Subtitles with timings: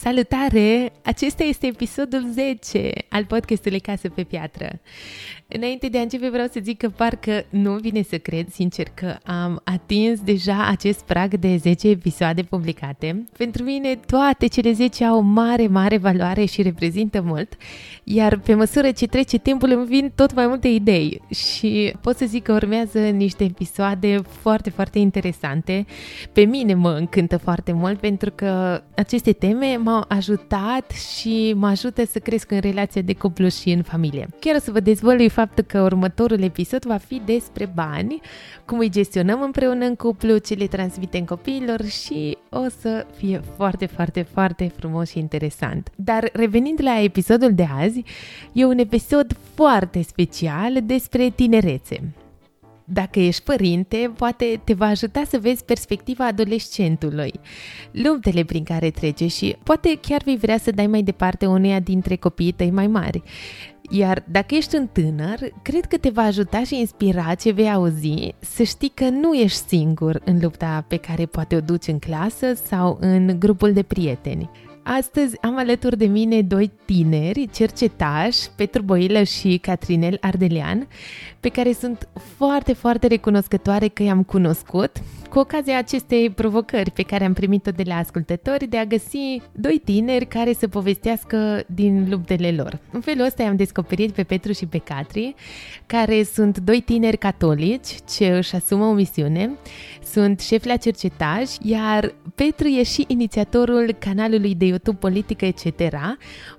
[0.00, 0.92] Salutare!
[1.04, 4.80] Acesta este episodul 10 al podcastului Casă pe Piatră.
[5.54, 9.16] Înainte de a începe vreau să zic că parcă nu vine să cred, sincer, că
[9.24, 13.24] am atins deja acest prag de 10 episoade publicate.
[13.36, 17.56] Pentru mine toate cele 10 au mare, mare valoare și reprezintă mult,
[18.04, 22.24] iar pe măsură ce trece timpul îmi vin tot mai multe idei și pot să
[22.26, 25.86] zic că urmează niște episoade foarte, foarte interesante.
[26.32, 32.04] Pe mine mă încântă foarte mult pentru că aceste teme m-au ajutat și mă ajută
[32.04, 34.28] să cresc în relația de cuplu și în familie.
[34.40, 38.20] Chiar o să vă dezvălui faptul că următorul episod va fi despre bani,
[38.64, 43.86] cum îi gestionăm împreună în cuplu, ce le transmitem copiilor și o să fie foarte,
[43.86, 45.90] foarte, foarte frumos și interesant.
[45.96, 48.04] Dar revenind la episodul de azi,
[48.52, 52.12] e un episod foarte special despre tinerețe.
[52.90, 57.32] Dacă ești părinte, poate te va ajuta să vezi perspectiva adolescentului,
[57.90, 62.16] luptele prin care trece și poate chiar vei vrea să dai mai departe uneia dintre
[62.16, 63.22] copiii tăi mai mari.
[63.90, 68.34] Iar dacă ești un tânăr, cred că te va ajuta și inspira ce vei auzi
[68.38, 72.52] să știi că nu ești singur în lupta pe care poate o duci în clasă
[72.54, 74.50] sau în grupul de prieteni.
[74.82, 80.88] Astăzi am alături de mine doi tineri cercetași, Petru Boilă și Catrinel Ardelean,
[81.40, 84.92] pe care sunt foarte, foarte recunoscătoare că i-am cunoscut
[85.28, 89.80] cu ocazia acestei provocări pe care am primit-o de la ascultători de a găsi doi
[89.84, 92.78] tineri care să povestească din luptele lor.
[92.92, 95.34] În felul ăsta am descoperit pe Petru și pe Catri,
[95.86, 99.50] care sunt doi tineri catolici ce își asumă o misiune,
[100.04, 105.66] sunt șef la cercetaj, iar Petru e și inițiatorul canalului de YouTube Politică etc.,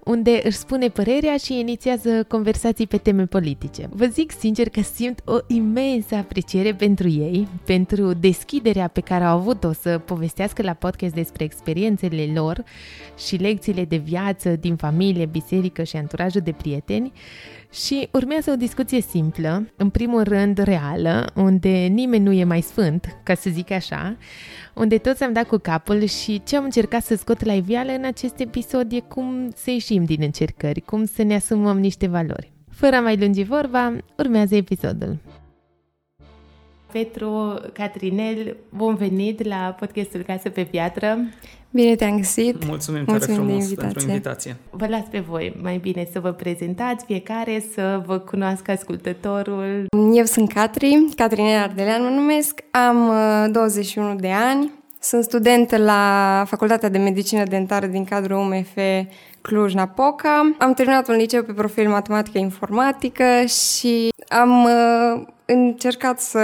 [0.03, 3.89] unde își spune părerea și inițiază conversații pe teme politice.
[3.91, 8.13] Vă zic sincer că simt o imensă apreciere pentru ei, pentru
[8.59, 12.63] deschiderea pe care au avut-o să povestească la podcast despre experiențele lor
[13.17, 17.11] și lecțiile de viață din familie, biserică și anturajul de prieteni
[17.71, 23.17] și urmează o discuție simplă, în primul rând reală, unde nimeni nu e mai sfânt,
[23.23, 24.17] ca să zic așa,
[24.73, 28.05] unde toți am dat cu capul și ce am încercat să scot la iveală în
[28.05, 32.51] acest episod e cum să ieșim din încercări, cum să ne asumăm niște valori.
[32.71, 35.17] Fără a mai lungi vorba, urmează episodul.
[36.91, 41.17] Petru, Catrinel, bun venit la podcastul Casă pe Piatră.
[41.71, 42.65] Bine te-am găsit!
[42.65, 43.83] Mulțumim, Mulțumim frumos de invitație.
[43.83, 44.55] pentru invitație!
[44.69, 49.85] Vă las pe voi mai bine să vă prezentați fiecare, să vă cunoască ascultătorul.
[50.13, 53.11] Eu sunt Catri, Catrinel Ardelean mă numesc, am
[53.51, 58.77] 21 uh, de ani, sunt studentă la Facultatea de Medicină Dentară din cadrul UMF
[59.41, 60.55] Cluj-Napoca.
[60.57, 66.39] Am terminat un liceu pe profil matematică-informatică și am uh, încercat să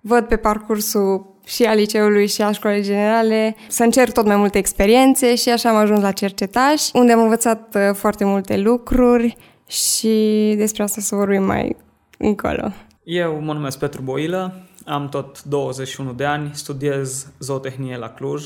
[0.00, 4.58] văd pe parcursul și a liceului și a școlii generale, să încerc tot mai multe
[4.58, 9.36] experiențe și așa am ajuns la cercetaj, unde am învățat uh, foarte multe lucruri
[9.66, 11.76] și despre asta să vorbim mai
[12.18, 12.72] încolo.
[13.04, 14.54] Eu mă numesc Petru Boilă,
[14.86, 18.42] am tot 21 de ani, studiez zootehnie la Cluj.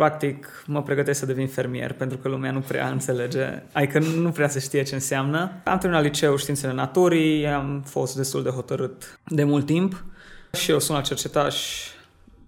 [0.00, 4.48] Practic, mă pregătesc să devin fermier, pentru că lumea nu prea înțelege, adică nu prea
[4.48, 5.52] se știe ce înseamnă.
[5.64, 10.04] Am terminat liceu științele naturii, am fost destul de hotărât de mult timp
[10.52, 11.56] și eu sunt la cercetaj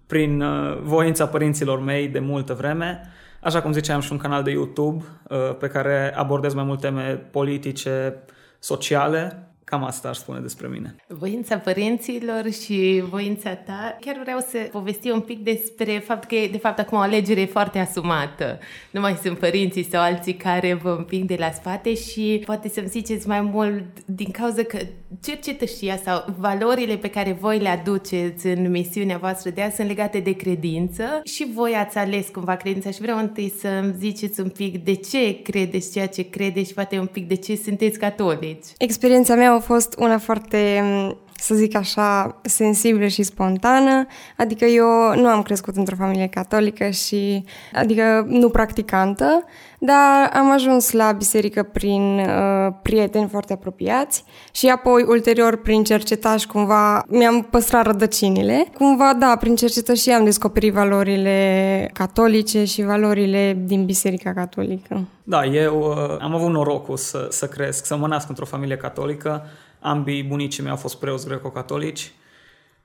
[0.07, 3.01] prin uh, voința părinților mei de multă vreme.
[3.41, 7.27] Așa cum ziceam și un canal de YouTube uh, pe care abordez mai multe teme
[7.31, 8.15] politice,
[8.59, 10.95] sociale Cam asta aș spune despre mine.
[11.07, 13.97] Voința părinților și voința ta.
[13.99, 17.45] Chiar vreau să povesti un pic despre faptul că e, de fapt, acum o alegere
[17.45, 18.59] foarte asumată.
[18.91, 22.87] Nu mai sunt părinții sau alții care vă împing de la spate și poate să-mi
[22.87, 24.77] ziceți mai mult din cauza că
[25.21, 30.19] cercetășia sau valorile pe care voi le aduceți în misiunea voastră de azi sunt legate
[30.19, 34.83] de credință și voi ați ales cumva credința și vreau întâi să-mi ziceți un pic
[34.83, 38.65] de ce credeți ceea ce credeți și poate un pic de ce sunteți catolici.
[38.77, 44.05] Experiența mea a fost una foarte mm, să zic așa, sensibilă și spontană,
[44.37, 44.85] adică eu
[45.15, 47.43] nu am crescut într-o familie catolică și,
[47.73, 49.43] adică nu practicantă,
[49.79, 56.47] dar am ajuns la biserică prin uh, prieteni foarte apropiați și apoi ulterior prin cercetași
[56.47, 58.65] cumva mi-am păstrat rădăcinile.
[58.77, 65.07] Cumva, da, prin cercetași am descoperit valorile catolice și valorile din biserica catolică.
[65.23, 69.45] Da, eu uh, am avut norocul să, să cresc, să mă nasc într-o familie catolică.
[69.83, 72.11] Ambii bunicii mei au fost preoți greco-catolici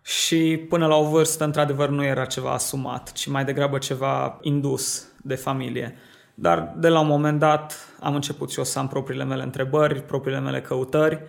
[0.03, 5.07] și până la o vârstă, într-adevăr, nu era ceva asumat, ci mai degrabă ceva indus
[5.23, 5.97] de familie.
[6.35, 10.03] Dar de la un moment dat am început și eu să am propriile mele întrebări,
[10.03, 11.21] propriile mele căutări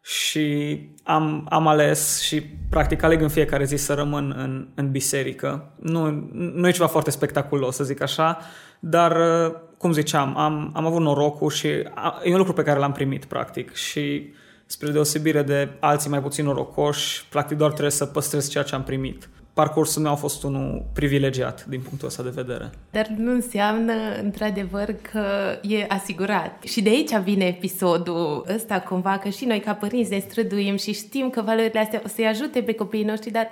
[0.00, 5.72] și am, am ales și practic aleg în fiecare zi să rămân în, în biserică.
[5.80, 8.38] Nu, nu e ceva foarte spectaculos, să zic așa,
[8.78, 9.16] dar,
[9.78, 13.24] cum ziceam, am, am avut norocul și a, e un lucru pe care l-am primit,
[13.24, 14.32] practic, și
[14.66, 18.82] spre deosebire de alții mai puțin norocoși, practic doar trebuie să păstrez ceea ce am
[18.82, 22.70] primit parcursul meu a fost unul privilegiat din punctul ăsta de vedere.
[22.90, 23.92] Dar nu înseamnă,
[24.22, 25.24] într-adevăr, că
[25.62, 26.62] e asigurat.
[26.62, 30.92] Și de aici vine episodul ăsta, cumva, că și noi, ca părinți, ne străduim și
[30.92, 33.48] știm că valorile astea o să-i ajute pe copiii noștri, dar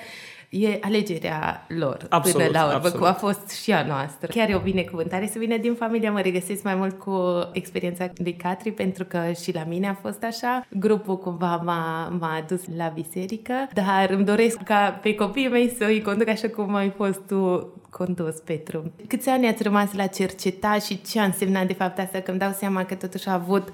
[0.63, 2.99] e alegerea lor absolut, până la urmă, absolut.
[2.99, 4.27] cum a fost și a noastră.
[4.27, 8.35] Chiar e o binecuvântare să vină din familie, mă regăsesc mai mult cu experiența lui
[8.35, 10.67] Catri, pentru că și la mine a fost așa.
[10.71, 15.85] Grupul cumva m-a, m-a adus la biserică, dar îmi doresc ca pe copiii mei să
[15.85, 18.93] îi conduc așa cum ai fost tu condus, Petru.
[19.07, 22.21] Câți ani ați rămas la cerceta și ce a însemnat de fapt asta?
[22.21, 23.69] Că îmi dau seama că totuși a avut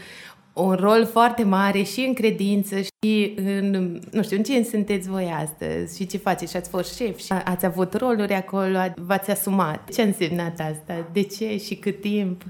[0.52, 5.32] un rol foarte mare și în credință și în, nu știu, în ce sunteți voi
[5.42, 9.88] astăzi și ce faceți și ați fost șef și ați avut roluri acolo, v-ați asumat.
[9.92, 11.08] Ce a însemnat asta?
[11.12, 12.42] De ce și cât timp?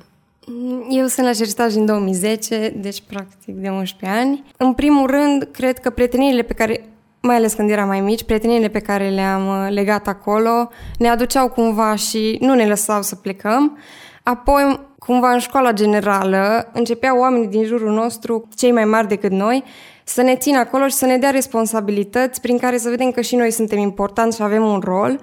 [0.91, 4.44] Eu sunt la cercetaj în 2010, deci practic de 11 ani.
[4.56, 6.85] În primul rând, cred că prieteniile pe care
[7.20, 10.69] mai ales când eram mai mici, prieteniile pe care le-am uh, legat acolo
[10.99, 13.79] ne aduceau cumva și nu ne lăsau să plecăm.
[14.23, 19.64] Apoi, cumva în școala generală, începeau oamenii din jurul nostru, cei mai mari decât noi,
[20.05, 23.37] să ne țină acolo și să ne dea responsabilități prin care să vedem că și
[23.37, 25.20] noi suntem importanți și avem un rol.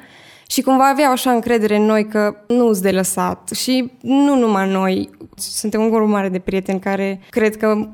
[0.48, 3.50] Și cumva aveau așa încredere în noi că nu s de lăsat.
[3.50, 7.88] Și nu numai noi, suntem un grup mare de prieteni care cred că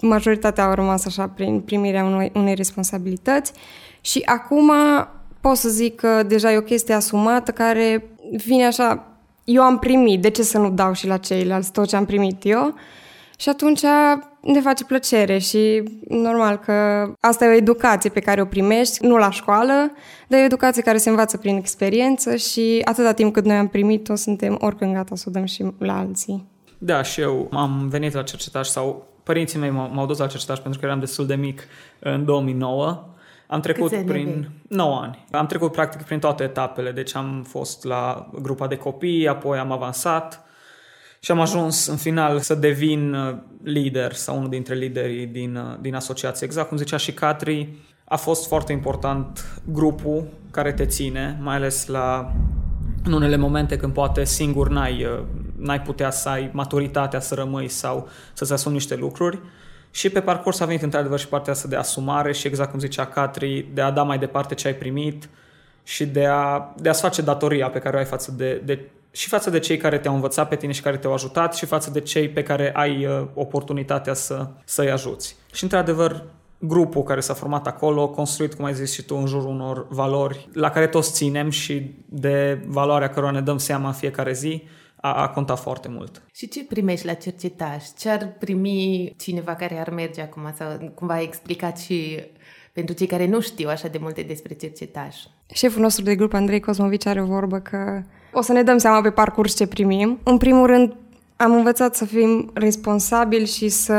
[0.00, 3.52] majoritatea au rămas așa prin primirea unei, unei responsabilități.
[4.00, 4.72] Și acum
[5.40, 8.10] pot să zic că deja e o chestie asumată care
[8.44, 9.09] vine așa
[9.44, 12.44] eu am primit, de ce să nu dau și la ceilalți tot ce am primit
[12.44, 12.74] eu?
[13.38, 13.80] Și atunci
[14.40, 16.72] ne face plăcere și normal că
[17.20, 19.92] asta e o educație pe care o primești, nu la școală,
[20.28, 23.68] dar e o educație care se învață prin experiență și atâta timp cât noi am
[23.68, 26.46] primit-o, suntem oricând gata să o dăm și la alții.
[26.78, 30.80] Da, și eu am venit la cercetaj sau părinții mei m-au dus la cercetaj pentru
[30.80, 31.62] că eram destul de mic
[31.98, 33.04] în 2009
[33.50, 35.24] am trecut Câți prin ani 9 ani.
[35.30, 39.72] Am trecut practic prin toate etapele, deci am fost la grupa de copii, apoi am
[39.72, 40.44] avansat
[41.20, 45.76] și am ajuns în final să devin uh, lider sau unul dintre liderii din, uh,
[45.80, 46.46] din asociație.
[46.46, 47.68] Exact cum zicea și Catri,
[48.04, 52.32] a fost foarte important grupul care te ține, mai ales la
[53.04, 55.24] în unele momente când poate singur n-ai, uh,
[55.56, 59.38] n-ai putea să ai maturitatea să rămâi sau să-ți asumi niște lucruri.
[59.90, 63.06] Și pe parcurs a venit într-adevăr și partea asta de asumare și exact cum zicea
[63.06, 65.28] Catri, de a da mai departe ce ai primit
[65.82, 69.28] și de, a, de a-ți face datoria pe care o ai față de, de și
[69.28, 72.00] față de cei care te-au învățat pe tine și care te-au ajutat și față de
[72.00, 75.36] cei pe care ai uh, oportunitatea să, să-i ajuți.
[75.52, 76.24] Și într-adevăr,
[76.58, 80.48] grupul care s-a format acolo, construit, cum ai zis și tu, în jurul unor valori
[80.52, 84.62] la care toți ținem și de valoarea cărora ne dăm seama în fiecare zi,
[85.00, 86.22] a, a contat foarte mult.
[86.32, 87.84] Și ce primești la cercetaj?
[87.98, 90.52] Ce ar primi cineva care ar merge acum?
[90.56, 92.24] Sau cumva ai explicat și
[92.72, 95.16] pentru cei care nu știu așa de multe despre cercetaj.
[95.52, 98.02] Șeful nostru de grup, Andrei Cosmovici, are o vorbă că
[98.32, 100.18] o să ne dăm seama pe parcurs ce primim.
[100.22, 100.96] În primul rând,
[101.36, 103.94] am învățat să fim responsabili și să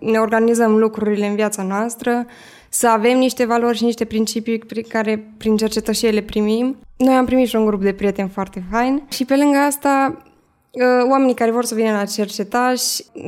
[0.00, 2.26] ne organizăm lucrurile în viața noastră,
[2.68, 6.76] să avem niște valori și niște principii prin care prin cercetășie le primim.
[6.96, 10.25] Noi am primit și un grup de prieteni foarte fain și pe lângă asta ă,
[11.10, 12.80] oamenii care vor să vină la cercetaj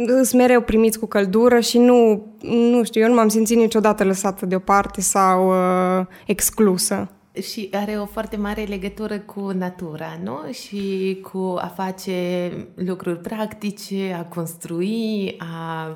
[0.07, 4.47] sunt mereu primiți cu căldură și nu, nu știu, eu nu m-am simțit niciodată lăsată
[4.47, 7.11] deoparte sau uh, exclusă.
[7.43, 10.53] Și are o foarte mare legătură cu natura, nu?
[10.53, 15.95] Și cu a face lucruri practice, a construi, a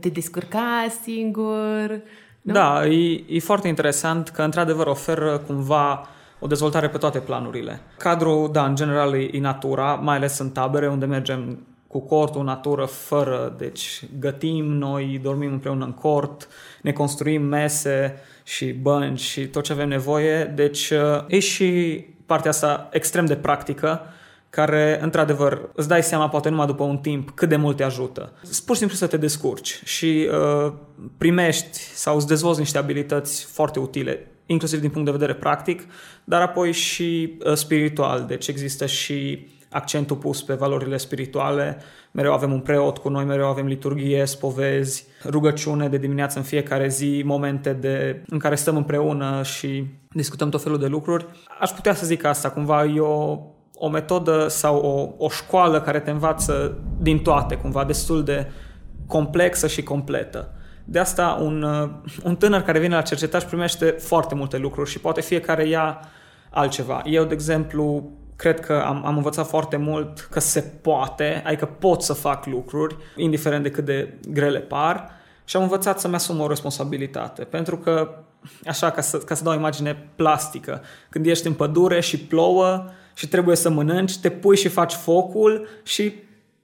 [0.00, 2.00] te descurca singur.
[2.42, 2.52] Nu?
[2.52, 6.08] Da, e, e foarte interesant că într-adevăr oferă cumva
[6.42, 7.80] o dezvoltare pe toate planurile.
[7.98, 12.40] Cadrul, da, în general e, e natura, mai ales în tabere unde mergem cu cortul
[12.40, 16.48] în natură, fără, deci gătim noi, dormim împreună în cort,
[16.82, 22.50] ne construim mese și bănci și tot ce avem nevoie, deci uh, e și partea
[22.50, 24.00] asta extrem de practică,
[24.50, 28.32] care, într-adevăr, îți dai seama, poate numai după un timp, cât de mult te ajută.
[28.64, 30.72] Pur și simplu să te descurci și uh,
[31.18, 35.82] primești sau îți dezvolți niște abilități foarte utile, inclusiv din punct de vedere practic,
[36.24, 38.24] dar apoi și uh, spiritual.
[38.28, 41.78] Deci există și accentul pus pe valorile spirituale.
[42.10, 46.88] Mereu avem un preot cu noi, mereu avem liturghie, spovezi, rugăciune de dimineață în fiecare
[46.88, 51.26] zi, momente de, în care stăm împreună și discutăm tot felul de lucruri.
[51.60, 53.38] Aș putea să zic asta, cumva e o,
[53.74, 58.50] o metodă sau o, o școală care te învață din toate, cumva destul de
[59.06, 60.54] complexă și completă.
[60.84, 61.62] De asta un,
[62.24, 66.00] un tânăr care vine la cercetaj primește foarte multe lucruri și poate fiecare ia
[66.50, 67.02] altceva.
[67.04, 72.02] Eu, de exemplu, cred că am, am învățat foarte mult că se poate, adică pot
[72.02, 75.10] să fac lucruri, indiferent de cât de grele par,
[75.44, 77.44] și am învățat să-mi asum o responsabilitate.
[77.44, 78.14] Pentru că,
[78.66, 82.84] așa, ca să, ca să dau o imagine plastică, când ești în pădure și plouă
[83.14, 86.12] și trebuie să mănânci, te pui și faci focul și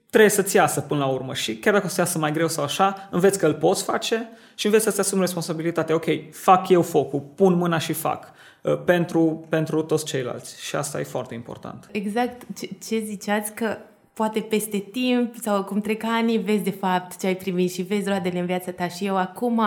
[0.09, 1.33] trebuie să-ți iasă până la urmă.
[1.33, 4.29] Și chiar dacă o să iasă mai greu sau așa, înveți că îl poți face
[4.55, 5.95] și înveți să-ți asumi responsabilitatea.
[5.95, 8.31] Ok, fac eu focul, pun mâna și fac.
[8.61, 10.61] Uh, pentru, pentru toți ceilalți.
[10.61, 11.89] Și asta e foarte important.
[11.91, 13.77] Exact ce, ce ziceați că
[14.19, 18.07] poate peste timp sau cum trec ani, vezi de fapt ce ai primit și vezi
[18.07, 19.61] roadele în viața ta și eu acum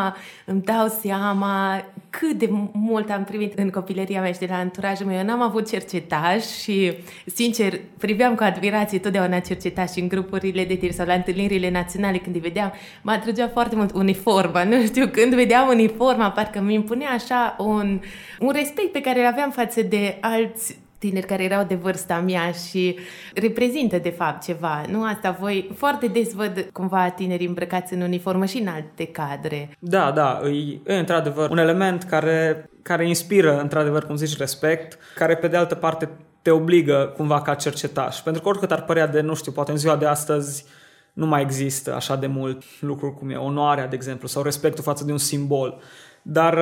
[0.45, 5.07] îmi dau seama cât de mult am primit în copilăria mea și de la anturajul
[5.07, 5.17] meu.
[5.17, 6.93] Eu n-am avut cercetaj și,
[7.27, 12.19] sincer, priveam cu admirație totdeauna cercetaj și în grupurile de tir sau la întâlnirile naționale
[12.19, 16.75] când îi vedeam, mă atrăgea foarte mult uniforma, nu știu, când vedeam uniforma, parcă mi
[16.75, 18.01] impunea așa un,
[18.39, 22.51] un respect pe care îl aveam față de alți tineri care erau de vârsta mea
[22.51, 22.99] și
[23.35, 24.83] reprezintă de fapt ceva.
[24.89, 29.77] Nu asta voi foarte des văd cumva tineri îmbrăcați în uniformă și în alte cadre.
[29.79, 35.37] Da, da, e, e într-adevăr un element care, care inspiră într-adevăr, cum zici, respect, care
[35.37, 36.09] pe de altă parte
[36.43, 38.19] te obligă cumva ca cercetaș.
[38.19, 40.65] Pentru că oricât ar părea de, nu știu, poate în ziua de astăzi
[41.13, 45.05] nu mai există așa de mult lucruri cum e onoarea, de exemplu, sau respectul față
[45.05, 45.81] de un simbol.
[46.23, 46.59] Dar,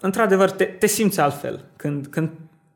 [0.00, 2.30] într-adevăr, te, te simți altfel când, când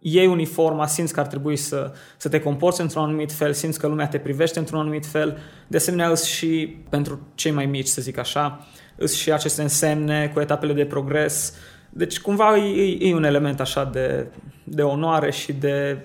[0.09, 3.87] iei uniforma, simți că ar trebui să, să te comporți într-un anumit fel, simți că
[3.87, 5.39] lumea te privește într-un anumit fel.
[5.67, 10.31] De asemenea, îți și pentru cei mai mici, să zic așa, îți și aceste însemne
[10.35, 11.55] cu etapele de progres.
[11.91, 14.27] Deci, cumva, e, e un element așa de,
[14.65, 15.99] de onoare și de,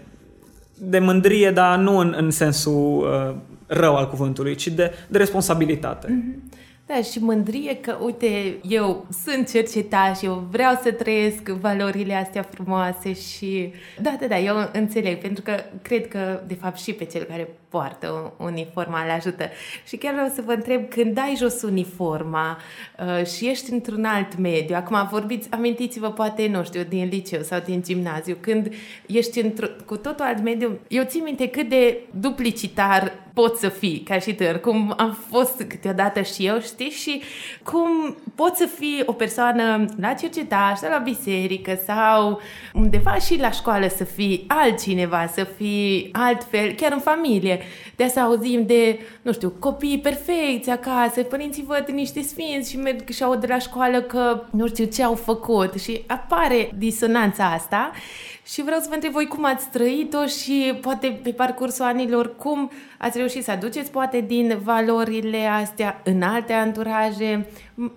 [0.78, 3.36] de mândrie, dar nu în, în sensul uh,
[3.68, 6.08] rău al cuvântului, ci de, de responsabilitate.
[6.08, 6.60] Mm-hmm.
[6.94, 13.14] Da, și mândrie că, uite, eu sunt cercetaș, eu vreau să trăiesc valorile astea frumoase
[13.14, 13.74] și...
[14.02, 17.50] Da, da, da, eu înțeleg, pentru că cred că, de fapt, și pe cel care
[17.70, 19.50] poartă uniforma le ajută.
[19.88, 22.58] Și chiar vreau să vă întreb, când dai jos uniforma
[23.00, 27.60] uh, și ești într-un alt mediu, acum vorbiți, amintiți-vă poate, nu știu, din liceu sau
[27.66, 28.74] din gimnaziu, când
[29.06, 29.52] ești
[29.86, 34.34] cu totul alt mediu, eu țin minte cât de duplicitar poți să fii ca și
[34.34, 37.22] tânăr, cum am fost câteodată și eu, știi, și
[37.64, 42.40] cum poți să fii o persoană la cercetaș sau la biserică sau
[42.74, 47.60] undeva și la școală să fii altcineva, să fii altfel, chiar în familie.
[47.96, 53.10] De asta auzim de, nu știu, copii perfecți acasă, părinții văd niște sfinți și merg
[53.10, 57.92] și aud de la școală că nu știu ce au făcut și apare disonanța asta
[58.52, 62.72] și vreau să vă întreb voi cum ați trăit-o și poate pe parcursul anilor cum
[62.98, 67.46] ați reușit să aduceți poate din valorile astea în alte anturaje.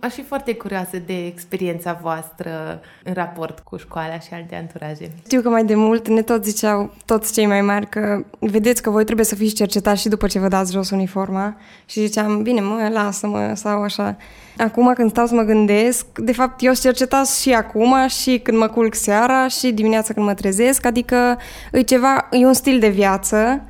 [0.01, 5.11] Aș fi foarte curioasă de experiența voastră în raport cu școala și alte anturaje.
[5.25, 8.91] Știu că mai de mult ne tot ziceau toți cei mai mari că vedeți că
[8.91, 11.57] voi trebuie să fiți cercetați și după ce vă dați jos uniforma
[11.87, 14.17] și ziceam, bine mă, lasă-mă sau așa.
[14.59, 18.69] Acum când stau să mă gândesc, de fapt eu cercetat și acum și când mă
[18.69, 21.39] culc seara și dimineața când mă trezesc, adică
[21.73, 23.65] e ceva, e un stil de viață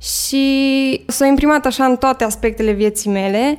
[0.00, 3.58] și s-a imprimat așa în toate aspectele vieții mele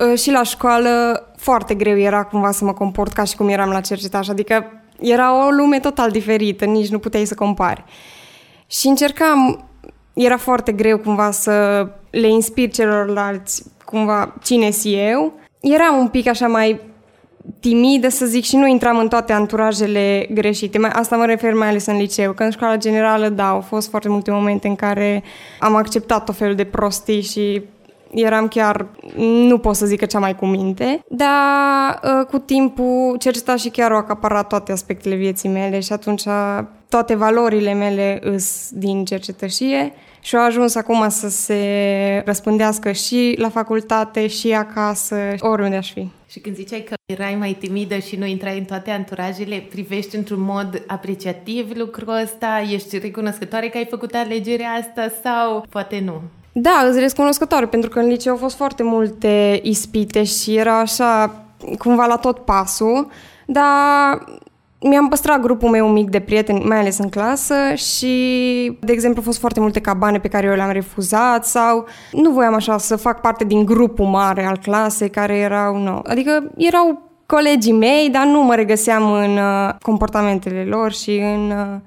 [0.00, 3.70] ă, și la școală foarte greu era cumva să mă comport ca și cum eram
[3.70, 4.64] la cercetaj, adică
[5.00, 7.84] era o lume total diferită, nici nu puteai să compari.
[8.66, 9.68] Și încercam,
[10.12, 15.32] era foarte greu cumva să le inspir celorlalți cumva cine si eu.
[15.60, 16.80] Era un pic așa mai
[17.60, 20.78] timidă, să zic, și nu intram în toate anturajele greșite.
[20.92, 24.08] Asta mă refer mai ales în liceu, că în școala generală, da, au fost foarte
[24.08, 25.22] multe momente în care
[25.58, 27.62] am acceptat o fel de prostii și
[28.14, 28.86] eram chiar,
[29.16, 33.68] nu pot să zic că cea mai cu minte, dar ă, cu timpul cerceta și
[33.68, 36.22] chiar au acaparat toate aspectele vieții mele și atunci
[36.88, 43.48] toate valorile mele îs din cercetășie și au ajuns acum să se răspândească și la
[43.48, 46.08] facultate, și acasă, oriunde aș fi.
[46.28, 50.40] Și când ziceai că erai mai timidă și nu intrai în toate anturajele, privești într-un
[50.40, 52.62] mod apreciativ lucrul ăsta?
[52.72, 56.20] Ești recunoscătoare că ai făcut alegerea asta sau poate nu?
[56.52, 61.44] Da, îți recunoscătoare, pentru că în liceu au fost foarte multe ispite și era așa
[61.78, 63.10] cumva la tot pasul,
[63.46, 64.24] dar
[64.82, 69.26] mi-am păstrat grupul meu mic de prieteni, mai ales în clasă și, de exemplu, au
[69.26, 73.20] fost foarte multe cabane pe care eu le-am refuzat sau nu voiam așa să fac
[73.20, 78.42] parte din grupul mare al clasei care erau, nu, adică erau colegii mei, dar nu
[78.42, 81.80] mă regăseam în uh, comportamentele lor și în uh,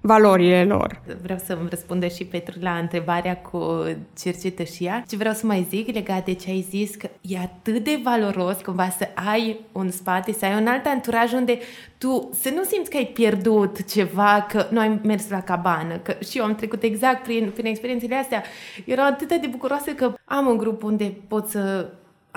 [0.00, 1.00] valorile lor.
[1.22, 3.84] Vreau să îmi răspundă și Petru la întrebarea cu
[4.18, 5.04] cercetășia.
[5.08, 8.56] Ce vreau să mai zic legat de ce ai zis că e atât de valoros
[8.60, 11.58] cumva să ai un spate, să ai un alt anturaj unde
[11.98, 16.16] tu să nu simți că ai pierdut ceva, că nu ai mers la cabană, că
[16.30, 18.42] și eu am trecut exact prin, prin experiențele astea.
[18.84, 21.88] Erau atât de bucuroasă că am un grup unde pot să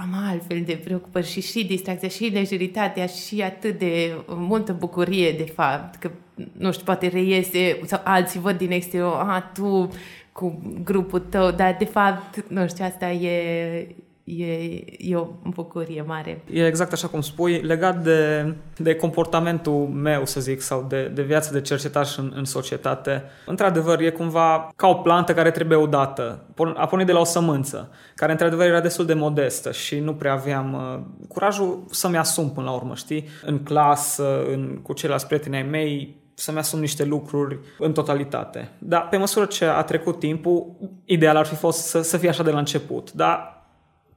[0.01, 5.51] am altfel de preocupări și și distracția și lejeritatea și atât de multă bucurie de
[5.55, 6.11] fapt că
[6.51, 9.89] nu știu, poate reiese sau alții văd din exterior, a, tu
[10.31, 13.95] cu grupul tău, dar de fapt, nu știu, asta e,
[14.37, 16.41] e, e o bucurie mare.
[16.51, 21.21] E exact așa cum spui, legat de, de comportamentul meu, să zic, sau de, de
[21.21, 23.23] viață de cercetaș în, în societate.
[23.45, 26.45] Într-adevăr, e cumva ca o plantă care trebuie odată.
[26.75, 30.33] A pornit de la o sămânță, care într-adevăr era destul de modestă și nu prea
[30.33, 33.27] aveam uh, curajul să-mi asum până la urmă, știi?
[33.45, 38.69] În clasă, în, cu ceilalți prieteni ai mei, să-mi asum niște lucruri în totalitate.
[38.77, 40.65] Dar pe măsură ce a trecut timpul,
[41.05, 43.11] ideal ar fi fost să, să fie așa de la început.
[43.11, 43.60] Dar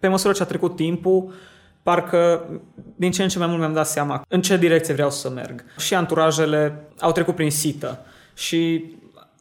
[0.05, 1.33] pe măsură ce a trecut timpul,
[1.83, 2.45] parcă
[2.97, 5.65] din ce în ce mai mult mi-am dat seama în ce direcție vreau să merg.
[5.79, 7.99] Și anturajele au trecut prin sită
[8.35, 8.85] și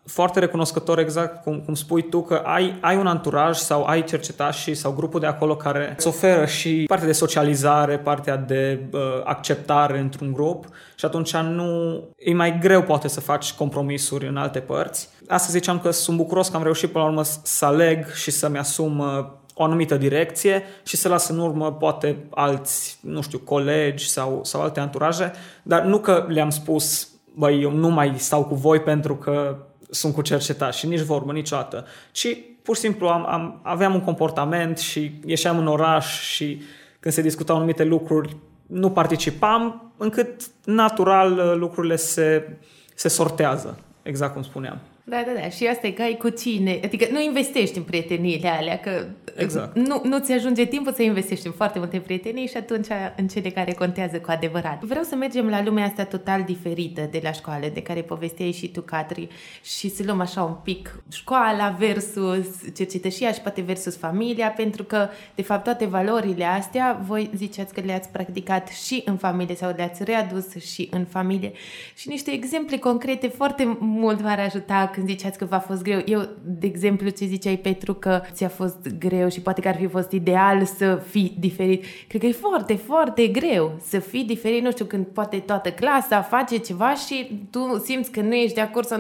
[0.06, 4.74] foarte recunoscător exact cum, cum spui tu că ai, ai un anturaj sau ai cercetași
[4.74, 10.00] sau grupul de acolo care îți oferă și partea de socializare, partea de uh, acceptare
[10.00, 10.66] într-un grup
[10.96, 15.10] și atunci nu e mai greu poate să faci compromisuri în alte părți.
[15.28, 18.58] Asta ziceam că sunt bucuros că am reușit până la urmă să aleg și să-mi
[18.58, 24.10] asum uh, o anumită direcție și să las în urmă poate alți, nu știu, colegi
[24.10, 25.32] sau, sau alte anturaje,
[25.64, 29.58] dar nu că le-am spus, băi, eu nu mai stau cu voi pentru că
[29.90, 34.02] sunt cu cercetași și nici vorbă niciodată, ci pur și simplu am, am, aveam un
[34.02, 36.62] comportament și ieșeam în oraș și
[37.00, 38.36] când se discutau anumite lucruri
[38.68, 42.58] nu participam, încât natural lucrurile se,
[42.96, 44.80] se sortează, exact cum spuneam.
[45.06, 45.50] Da, da, da.
[45.50, 46.80] Și asta e că ai cu cine.
[46.84, 49.76] Adică nu investești în prieteniile alea, că exact.
[49.76, 53.50] nu, nu ți ajunge timpul să investești în foarte multe prietenii și atunci în cele
[53.50, 54.84] care contează cu adevărat.
[54.84, 58.68] Vreau să mergem la lumea asta total diferită de la școală, de care povesteai și
[58.68, 59.28] tu, Catri,
[59.64, 65.08] și să luăm așa un pic școala versus cercetășia și poate versus familia, pentru că,
[65.36, 70.04] de fapt, toate valorile astea, voi ziceați că le-ați practicat și în familie sau le-ați
[70.04, 71.52] readus și în familie.
[71.96, 76.28] Și niște exemple concrete foarte mult v-ar ajuta când ziceați că v-a fost greu, eu,
[76.44, 80.12] de exemplu, ce ziceai, Petru, că ți-a fost greu și poate că ar fi fost
[80.12, 84.86] ideal să fii diferit, cred că e foarte, foarte greu să fii diferit, nu știu,
[84.86, 89.00] când poate toată clasa face ceva și tu simți că nu ești de acord sau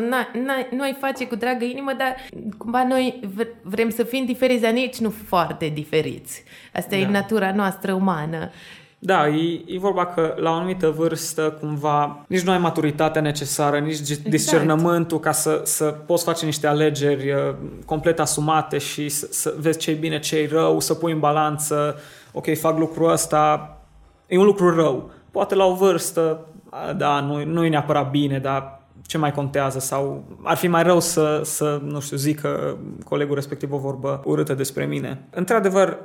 [0.72, 2.16] nu ai face cu dragă inimă, dar
[2.58, 3.20] cumva noi
[3.62, 6.44] vrem să fim diferiți, dar nici nu foarte diferiți.
[6.74, 6.98] Asta da.
[6.98, 8.52] e natura noastră umană.
[9.06, 13.80] Da, e, e vorba că la o anumită vârstă cumva nici nu ai maturitatea necesară,
[13.80, 14.30] nici exact.
[14.30, 19.78] discernământul ca să, să poți face niște alegeri uh, complet asumate și să, să vezi
[19.78, 22.00] ce e bine, ce e rău, să pui în balanță,
[22.32, 23.78] ok, fac lucrul ăsta,
[24.28, 25.12] e un lucru rău.
[25.32, 26.48] Poate la o vârstă,
[26.98, 31.00] da, nu, nu e neapărat bine, dar ce mai contează sau ar fi mai rău
[31.00, 35.28] să, să nu știu, zică colegul respectiv o vorbă urâtă despre mine.
[35.30, 35.98] Într-adevăr,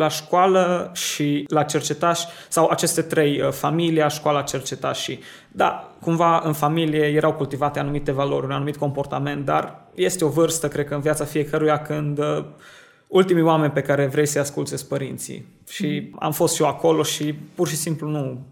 [0.00, 5.20] la școală și la cercetași, sau aceste trei, uh, familia, școala, cercetașii.
[5.48, 10.68] Da, cumva în familie erau cultivate anumite valori, un anumit comportament, dar este o vârstă,
[10.68, 12.44] cred că în viața fiecăruia, când uh,
[13.06, 15.46] ultimii oameni pe care vrei să-i asculți sunt părinții.
[15.68, 16.16] Și mm.
[16.20, 18.46] am fost și eu acolo și pur și simplu nu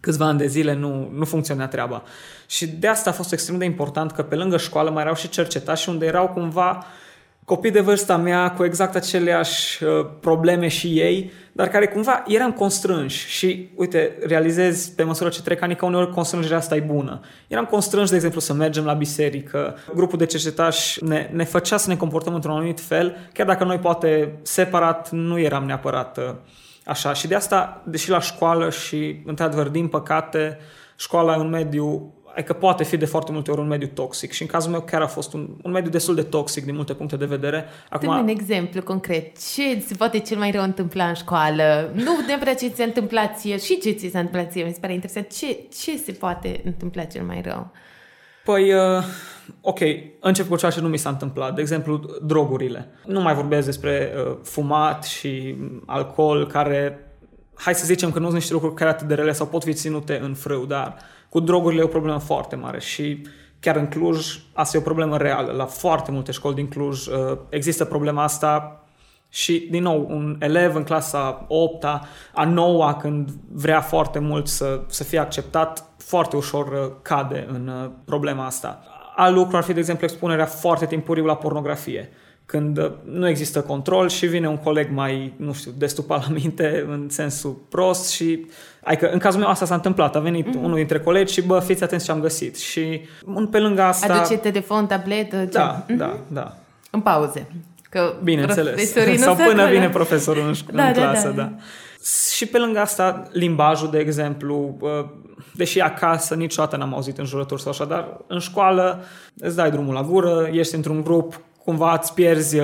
[0.00, 2.02] câțiva ani de zile nu, nu funcționa treaba.
[2.46, 5.28] Și de asta a fost extrem de important că pe lângă școală mai erau și
[5.28, 6.84] cercetași unde erau cumva
[7.48, 12.52] copii de vârsta mea cu exact aceleași uh, probleme și ei, dar care cumva eram
[12.52, 17.20] constrânși și, uite, realizez pe măsură ce trec ani că uneori constrângerea asta e bună.
[17.46, 21.88] Eram constrânși, de exemplu, să mergem la biserică, grupul de cercetași ne, ne făcea să
[21.88, 26.34] ne comportăm într-un anumit fel, chiar dacă noi poate separat nu eram neapărat uh,
[26.84, 27.12] așa.
[27.12, 30.58] Și de asta, deși la școală și, într-adevăr, din păcate,
[30.96, 34.42] școala e un mediu Adică poate fi de foarte multe ori un mediu toxic și
[34.42, 37.16] în cazul meu chiar a fost un, un mediu destul de toxic din multe puncte
[37.16, 37.64] de vedere.
[37.90, 38.08] Acum...
[38.08, 39.52] Dă-mi un exemplu concret.
[39.54, 41.90] Ce se poate cel mai rău întâmpla în școală?
[41.94, 44.64] Nu neapărat ce ți-a întâmplat ție și ce ți s-a întâmplat ție.
[44.64, 45.32] Mi se pare interesant.
[45.32, 47.70] Ce, ce se poate întâmpla cel mai rău?
[48.44, 49.04] Păi, uh,
[49.60, 49.78] ok,
[50.20, 51.54] încep cu ceea ce nu mi s-a întâmplat.
[51.54, 52.88] De exemplu, drogurile.
[53.04, 57.06] Nu mai vorbesc despre uh, fumat și alcool, care,
[57.54, 59.72] hai să zicem că nu sunt niște lucruri care atât de rele sau pot fi
[59.72, 60.96] ținute în frâu, dar
[61.28, 63.26] cu drogurile e o problemă foarte mare și
[63.60, 65.52] chiar în Cluj asta e o problemă reală.
[65.52, 68.82] La foarte multe școli din Cluj uh, există problema asta
[69.28, 71.84] și, din nou, un elev în clasa 8
[72.34, 77.68] a 9 când vrea foarte mult să, să fie acceptat, foarte ușor uh, cade în
[77.68, 78.82] uh, problema asta.
[79.16, 82.10] Alt lucru ar fi, de exemplu, expunerea foarte timpuriu la pornografie
[82.46, 86.86] când uh, nu există control și vine un coleg mai, nu știu, destupat la minte
[86.88, 88.46] în sensul prost și
[88.84, 90.62] adică în cazul meu asta s-a întâmplat, a venit mm-hmm.
[90.62, 94.14] unul dintre colegi și bă, fiți atenți ce am găsit și un pe lângă asta...
[94.14, 95.46] Aduce telefon, tabletă, ce?
[95.46, 95.96] Da, mm-hmm.
[95.96, 96.54] da, da.
[96.90, 97.46] În pauze.
[97.90, 98.92] Că Bineînțeles.
[99.16, 99.66] Sau până acolo.
[99.66, 101.42] vine profesorul în, da, în da, clasă, da.
[101.42, 101.52] da.
[102.34, 104.76] Și pe lângă asta, limbajul, de exemplu,
[105.54, 109.04] deși acasă niciodată n-am auzit în jurături sau așa, dar în școală
[109.36, 112.56] îți dai drumul la gură, ești într-un grup, cumva îți pierzi,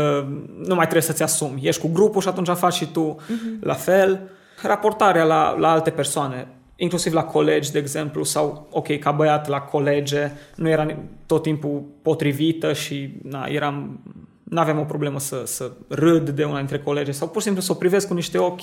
[0.65, 1.61] nu mai trebuie să-ți asumi.
[1.63, 3.61] Ești cu grupul și atunci faci și tu uh-huh.
[3.61, 4.21] la fel.
[4.67, 6.47] Raportarea la, la alte persoane,
[6.77, 10.97] inclusiv la colegi, de exemplu, sau, ok, ca băiat la colege, nu era
[11.27, 14.01] tot timpul potrivită și na, eram
[14.45, 17.63] nu aveam o problemă să, să râd de una dintre colegi sau pur și simplu
[17.63, 18.63] să o privesc cu niște ochi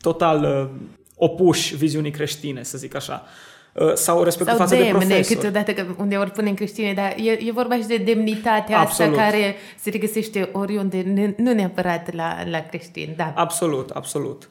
[0.00, 0.80] total uh,
[1.14, 3.24] opuși viziunii creștine, să zic așa.
[3.72, 5.36] Uh, sau respectul sau față demne, de profesor.
[5.36, 9.12] câteodată că uneori punem creștine, dar e, e vorba și de demnitatea Absolut.
[9.12, 13.14] asta care se regăsește oriunde, nu neapărat la, la creștini.
[13.16, 13.32] Da.
[13.36, 14.48] Absolut, absolut.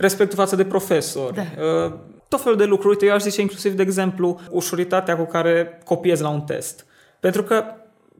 [0.00, 1.32] Respectul față de profesor.
[1.32, 1.42] Da.
[1.86, 1.92] Uh,
[2.28, 2.88] tot felul de lucruri.
[2.92, 6.86] Uite, eu aș zice inclusiv, de exemplu, ușuritatea cu care copiezi la un test.
[7.20, 7.64] Pentru că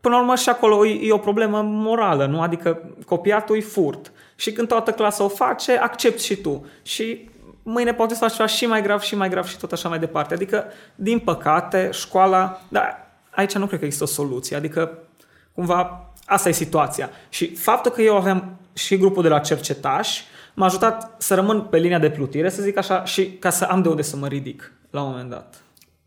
[0.00, 2.40] până la urmă și acolo e, e o problemă morală, nu?
[2.40, 4.12] Adică copiatul e furt.
[4.36, 6.66] Și când toată clasa o face, accepti și tu.
[6.82, 7.28] Și
[7.62, 9.98] mâine poate să faci ceva și mai grav și mai grav și tot așa mai
[9.98, 10.34] departe.
[10.34, 10.64] Adică,
[10.94, 14.56] din păcate, școala, dar aici nu cred că există o soluție.
[14.56, 14.98] Adică,
[15.54, 17.10] cumva, asta e situația.
[17.28, 21.78] Și faptul că eu aveam și grupul de la cercetași m-a ajutat să rămân pe
[21.78, 24.72] linia de plutire, să zic așa, și ca să am de unde să mă ridic
[24.90, 25.62] la un moment dat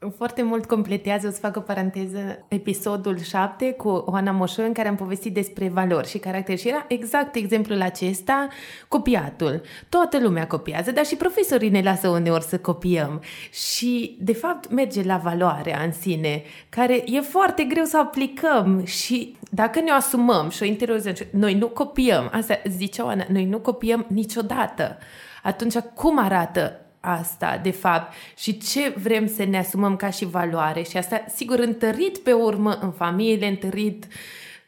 [0.10, 4.88] foarte mult completează, o să fac o paranteză, episodul 7 cu Oana Moșo în care
[4.88, 8.48] am povestit despre valori și caracter și era exact exemplul acesta,
[8.88, 9.62] copiatul.
[9.90, 15.04] Toată lumea copiază, dar și profesorii ne lasă uneori să copiem și de fapt merge
[15.04, 20.64] la valoarea în sine, care e foarte greu să aplicăm și dacă ne asumăm și
[20.64, 24.98] o interiorizăm, noi nu copiem, asta zice Oana, noi nu copiem niciodată.
[25.44, 30.84] Atunci cum arată asta, de fapt, și ce vrem să ne asumăm ca și valoare.
[30.84, 34.08] Și asta, sigur, întărit pe urmă în familie, întărit,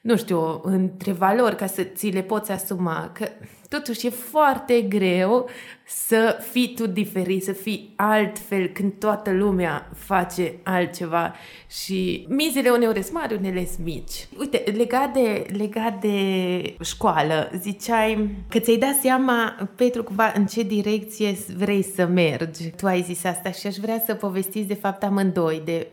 [0.02, 3.10] nu știu, între valori, ca să ți le poți asuma.
[3.14, 3.28] Că
[3.70, 5.50] totuși e foarte greu
[5.88, 11.34] să fii tu diferit, să fii altfel când toată lumea face altceva
[11.84, 14.28] și mizele uneori sunt mari, unele sunt mici.
[14.40, 20.64] Uite, legat de, legat de școală, ziceai că ți-ai dat seama, Petru, cumva în ce
[20.64, 22.70] direcție vrei să mergi.
[22.70, 25.88] Tu ai zis asta și aș vrea să povestiți de fapt amândoi, de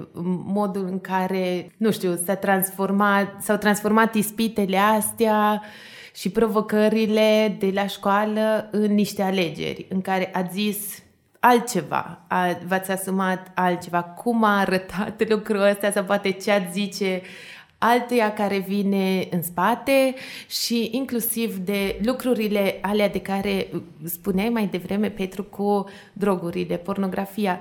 [0.44, 5.62] modul în care, nu știu, s-a transformat, s-au transformat ispitele astea
[6.14, 11.02] și provocările de la școală în niște alegeri în care ați zis
[11.40, 17.22] altceva, a, v-ați asumat altceva, cum a arătat lucrul ăsta sau poate ce ați zice
[17.78, 20.14] altuia care vine în spate
[20.48, 23.68] și inclusiv de lucrurile alea de care
[24.04, 27.60] spuneai mai devreme, Petru, cu drogurile, pornografia.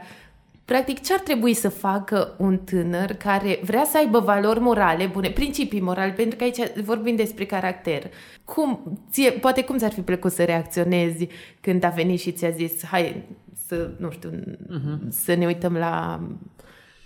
[0.72, 5.30] Practic, ce ar trebui să facă un tânăr care vrea să aibă valori morale bune,
[5.30, 8.12] principii morale, pentru că aici vorbim despre caracter.
[8.44, 11.28] Cum, ție, poate cum ți-ar fi plăcut să reacționezi
[11.62, 13.24] când a venit și ți-a zis, hai
[13.68, 15.10] să, nu știu, uh-huh.
[15.10, 16.22] să ne uităm la,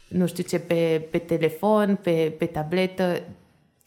[0.08, 3.22] nu știu ce, pe, pe telefon, pe, pe tabletă,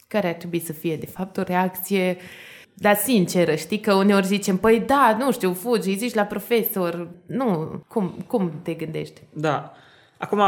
[0.07, 2.48] care ar trebui să fie, de fapt, o reacție uh,
[2.79, 7.07] dar sinceră, știi că uneori zicem, păi da, nu știu, fugi, zici la profesor.
[7.25, 9.21] Nu, cum, cum te gândești?
[9.33, 9.73] Da.
[10.17, 10.41] Acum,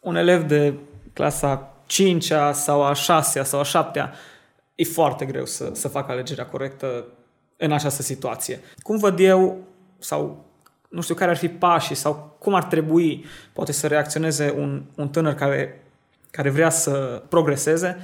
[0.00, 0.74] un elev de
[1.12, 4.10] clasa 5 sau a 6 sau a 7
[4.74, 7.04] e foarte greu să, să facă alegerea corectă
[7.56, 8.60] în această situație.
[8.78, 9.58] Cum văd eu,
[9.98, 10.44] sau
[10.88, 15.08] nu știu care ar fi pașii sau cum ar trebui poate să reacționeze un, un
[15.08, 15.84] tânăr care,
[16.30, 17.96] care vrea să progreseze,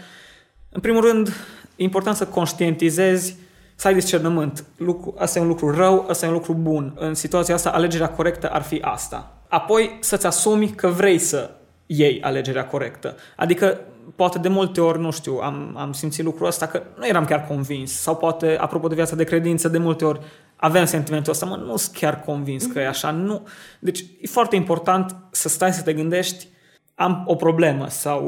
[0.70, 1.28] în primul rând,
[1.76, 3.36] e important să conștientizezi
[3.74, 4.64] să ai discernământ.
[4.76, 6.94] Lucru, asta e un lucru rău, asta e un lucru bun.
[6.98, 9.32] În situația asta, alegerea corectă ar fi asta.
[9.48, 11.50] Apoi să-ți asumi că vrei să
[11.86, 13.16] iei alegerea corectă.
[13.36, 13.80] Adică
[14.16, 17.44] poate de multe ori, nu știu, am, am simțit lucrul ăsta că nu eram chiar
[17.46, 20.20] convins sau poate, apropo de viața de credință, de multe ori
[20.56, 23.46] aveam sentimentul ăsta, mă, nu sunt chiar convins că e așa, nu.
[23.78, 26.46] Deci e foarte important să stai să te gândești
[26.94, 28.24] am o problemă sau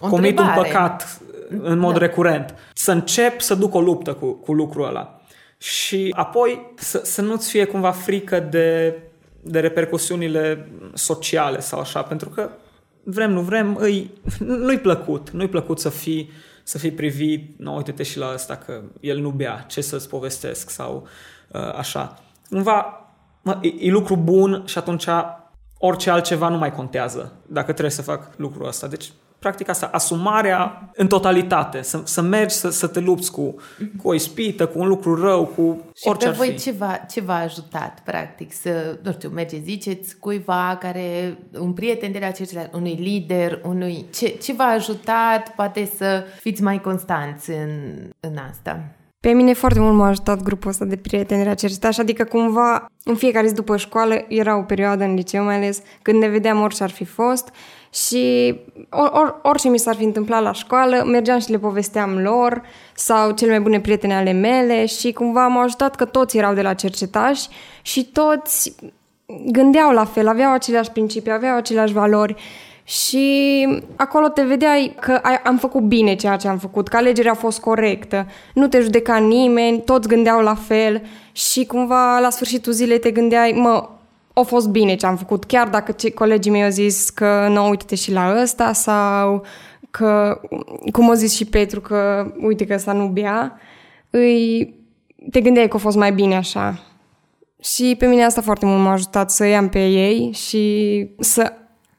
[0.00, 1.98] uh, comit un păcat în mod da.
[1.98, 2.54] recurent.
[2.74, 5.20] Să încep să duc o luptă cu, cu lucrul ăla.
[5.58, 8.98] Și apoi să, să nu-ți fie cumva frică de,
[9.40, 12.50] de repercusiunile sociale sau așa, pentru că
[13.02, 15.30] vrem, nu vrem, îi, nu-i plăcut.
[15.30, 16.30] Nu-i plăcut să fii,
[16.62, 20.70] să fii privit, nu, uite-te și la asta că el nu bea, ce să-ți povestesc
[20.70, 21.06] sau
[21.52, 22.22] uh, așa.
[22.50, 23.10] Cumva,
[23.42, 25.06] mă, e, e lucru bun și atunci
[25.78, 28.86] orice altceva nu mai contează dacă trebuie să fac lucrul ăsta.
[28.86, 29.12] Deci
[29.46, 33.54] practic asta, asumarea în totalitate, să, să mergi să, să te lupți cu,
[34.02, 36.58] cu o ispită, cu un lucru rău, cu și orice pe voi fi.
[36.58, 42.12] Ce, v-a, ce v-a ajutat, practic, să, nu știu, mergeți, ziceți cuiva care, un prieten
[42.12, 44.06] de la cercetare, unui lider, unui...
[44.14, 47.70] Ce, ce v-a ajutat, poate să fiți mai constanți în,
[48.20, 48.95] în asta?
[49.26, 52.86] Pe mine foarte mult m-a ajutat grupul ăsta de prieteni de la cercetaș, adică cumva
[53.04, 56.60] în fiecare zi după școală era o perioadă în liceu mai ales când ne vedeam
[56.60, 57.48] orice ar fi fost.
[57.92, 58.54] Și
[58.90, 62.62] or, or, orice mi s-ar fi întâmplat la școală, mergeam și le povesteam lor
[62.94, 66.62] sau cele mai bune prietene ale mele și cumva m-au ajutat că toți erau de
[66.62, 67.40] la cercetaș
[67.82, 68.74] și toți
[69.46, 72.34] gândeau la fel, aveau aceleași principii, aveau aceleași valori
[72.88, 77.30] și acolo te vedeai că ai, am făcut bine ceea ce am făcut, că alegerea
[77.30, 82.72] a fost corectă, nu te judeca nimeni, toți gândeau la fel și cumva la sfârșitul
[82.72, 83.88] zilei te gândeai, mă,
[84.32, 87.68] a fost bine ce am făcut, chiar dacă ce, colegii mei au zis că nu,
[87.68, 89.44] uite-te și la ăsta sau
[89.90, 90.40] că,
[90.92, 93.60] cum a zis și Petru, că uite că ăsta nu bea,
[94.10, 94.74] îi,
[95.30, 96.80] te gândeai că a fost mai bine așa.
[97.60, 101.52] Și pe mine asta foarte mult m-a ajutat să iau pe ei și să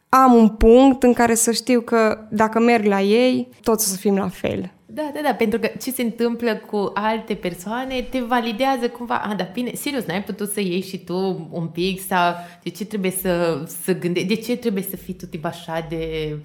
[0.10, 3.98] am un punct în care să știu că dacă merg la ei, toți o să
[3.98, 4.72] fim la fel.
[4.86, 9.34] Da, da, da, pentru că ce se întâmplă cu alte persoane te validează cumva, a,
[9.34, 13.12] dar bine, serios, n-ai putut să ieși și tu un pic sau de ce trebuie
[13.12, 16.36] să, să gândești, de ce trebuie să fii tu tip așa de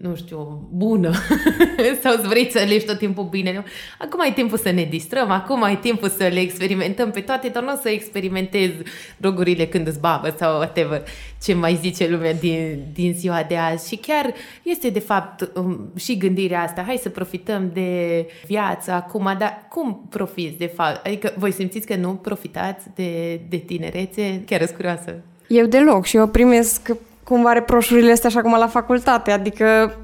[0.00, 1.12] nu știu, bună
[2.02, 3.64] sau să vrei să alegi tot timpul bine.
[3.98, 7.62] Acum ai timpul să ne distrăm, acum ai timpul să le experimentăm pe toate, dar
[7.62, 8.74] nu o să experimentezi
[9.16, 11.02] drogurile când îți babă sau whatever
[11.42, 13.88] ce mai zice lumea din, din ziua de azi.
[13.88, 19.34] Și chiar este de fapt um, și gândirea asta, hai să profităm de viață acum,
[19.38, 21.06] dar cum profiți de fapt?
[21.06, 24.42] Adică voi simțiți că nu profitați de, de tinerețe?
[24.46, 25.14] Chiar sunt curioasă.
[25.48, 26.90] Eu deloc și eu primesc
[27.28, 29.96] cumva reproșurile astea așa cum la facultate, adică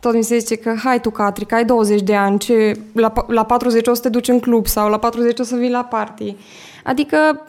[0.00, 3.12] tot mi se zice că hai tu, Catri, că ai 20 de ani, ce, la,
[3.26, 5.84] la 40 o să te duci în club sau la 40 o să vii la
[5.84, 6.36] party.
[6.84, 7.46] Adică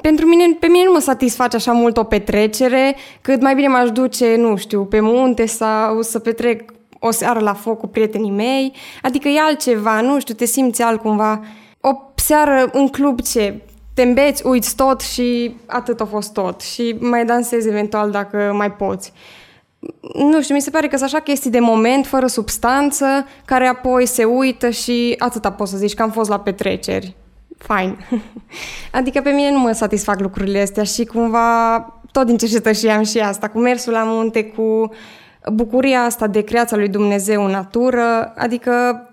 [0.00, 3.90] pentru mine, pe mine nu mă satisface așa mult o petrecere, cât mai bine m-aș
[3.90, 8.72] duce, nu știu, pe munte sau să petrec o seară la foc cu prietenii mei.
[9.02, 11.40] Adică e altceva, nu știu, te simți altcumva.
[11.80, 13.62] O seară în club ce?
[14.00, 16.60] Te îmbeți, uiți tot și atât a fost tot.
[16.60, 19.12] Și mai dansezi eventual dacă mai poți.
[20.14, 23.06] Nu știu, mi se pare că sunt așa chestii de moment, fără substanță,
[23.44, 27.16] care apoi se uită și atâta poți să zici că am fost la petreceri.
[27.58, 27.96] Fine.
[28.98, 31.78] adică pe mine nu mă satisfac lucrurile astea și cumva
[32.12, 34.90] tot din cercetășie am și asta, cu mersul la munte, cu
[35.52, 39.04] bucuria asta de creația lui Dumnezeu în natură, adică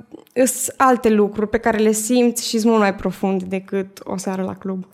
[0.45, 4.43] sunt alte lucruri pe care le simți și sunt mult mai profunde decât o seară
[4.43, 4.85] la club.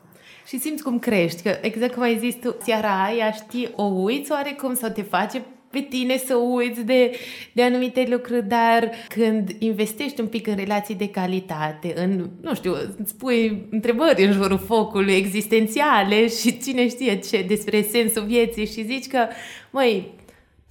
[0.47, 4.31] Și simți cum crești, că exact cum ai zis tu, seara aia știi, o uiți
[4.31, 7.11] oarecum sau te face pe tine să uiți de,
[7.53, 12.75] de anumite lucruri, dar când investești un pic în relații de calitate, în, nu știu,
[12.97, 18.85] îți pui întrebări în jurul focului existențiale și cine știe ce despre sensul vieții și
[18.85, 19.27] zici că,
[19.71, 20.13] măi,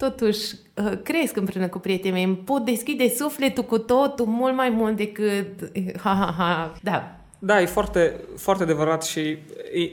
[0.09, 4.69] totuși uh, cresc împreună cu prietenii mei, îmi pot deschide sufletul cu totul mult mai
[4.69, 5.47] mult decât
[6.03, 7.17] ha, ha, ha, da.
[7.39, 9.37] Da, e foarte, foarte adevărat și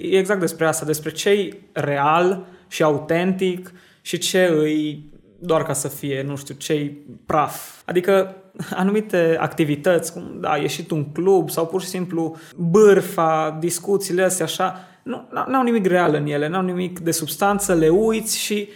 [0.02, 5.88] e exact despre asta, despre ce real și autentic și ce îi doar ca să
[5.88, 6.92] fie, nu știu, ce
[7.26, 7.82] praf.
[7.84, 8.36] Adică
[8.82, 14.88] anumite activități, cum da, ieșit un club sau pur și simplu bârfa, discuțiile astea așa,
[15.02, 18.68] nu, n-au nimic real în ele, n-au nimic de substanță, le uiți și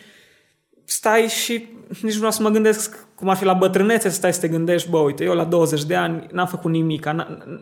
[0.85, 1.69] stai și
[2.03, 4.49] nici nu vreau să mă gândesc cum ar fi la bătrânețe să stai să te
[4.49, 7.05] gândești, bă, uite, eu la 20 de ani n-am făcut nimic,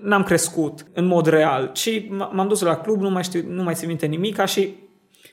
[0.02, 3.74] n-am crescut în mod real, ci m-am dus la club, nu mai știu, nu mai
[3.74, 4.74] țin minte nimic și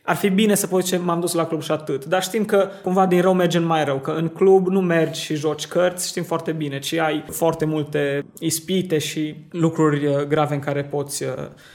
[0.09, 2.05] ar fi bine să poți zice m-am dus la club și atât.
[2.05, 5.21] Dar știm că cumva din rău merge în mai rău, că în club nu mergi
[5.21, 10.53] și joci cărți, știm foarte bine, ci ai foarte multe ispite și lucruri uh, grave
[10.53, 11.29] în care poți, uh,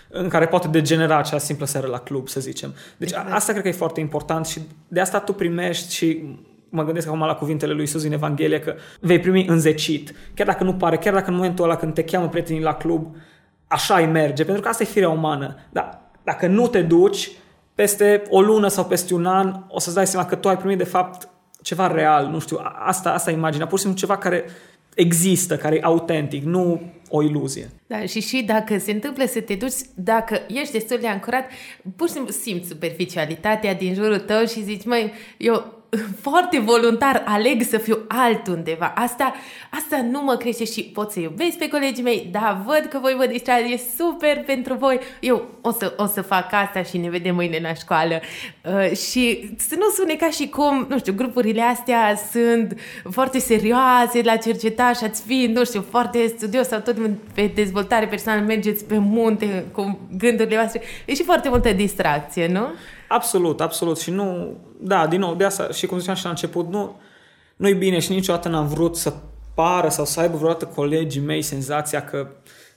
[0.09, 2.75] în care poate degenera acea simplă seară la club, să zicem.
[2.97, 3.33] Deci exact.
[3.33, 6.25] asta cred că e foarte important și de asta tu primești și
[6.69, 10.15] mă gândesc acum la cuvintele lui Iisus în Evanghelie, că vei primi înzecit.
[10.35, 13.17] Chiar dacă nu pare, chiar dacă în momentul ăla când te cheamă prietenii la club,
[13.67, 15.57] așa îi merge, pentru că asta e firea umană.
[15.73, 17.31] Dar dacă nu te duci,
[17.75, 20.79] peste o lună sau peste un an, o să-ți dai seama că tu ai primit
[20.79, 21.29] de fapt
[21.63, 24.45] ceva real, nu știu, asta, asta e imaginea, pur și simplu ceva care
[24.95, 27.71] există, care e autentic, nu o iluzie.
[27.87, 31.51] Da, și și dacă se întâmplă să te duci, dacă ești destul de ancorat,
[31.97, 35.84] pur și simplu simți superficialitatea din jurul tău și zici, măi, eu
[36.21, 38.93] foarte voluntar aleg să fiu altundeva.
[38.97, 39.35] Asta,
[39.71, 43.15] asta nu mă crește și pot să iubesc pe colegii mei, da, văd că voi
[43.19, 44.99] vă distrați, e super pentru voi.
[45.21, 48.21] Eu o să, o să fac asta și ne vedem mâine la școală.
[48.65, 52.81] Uh, și să nu sune ca și cum, nu știu, grupurile astea sunt
[53.11, 56.97] foarte serioase la cercetat și ați fi, nu știu, foarte studios sau tot
[57.35, 60.83] pe dezvoltare personală, mergeți pe munte cu gândurile voastre.
[61.05, 62.67] E și foarte multă distracție, nu?
[63.09, 63.99] Absolut, absolut.
[63.99, 67.01] Și nu, da, din nou, de asta, și cum ziceam și la început, nu,
[67.57, 69.13] nu-i bine și niciodată n-am vrut să
[69.55, 72.29] pară sau să aibă vreodată colegii mei senzația că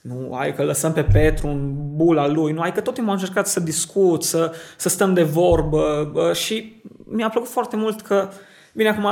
[0.01, 3.19] nu, ai că lăsăm pe Petru în bula lui, nu, ai că tot timpul am
[3.19, 8.29] încercat să discut, să, să stăm de vorbă și mi-a plăcut foarte mult că
[8.73, 9.07] Bine, acum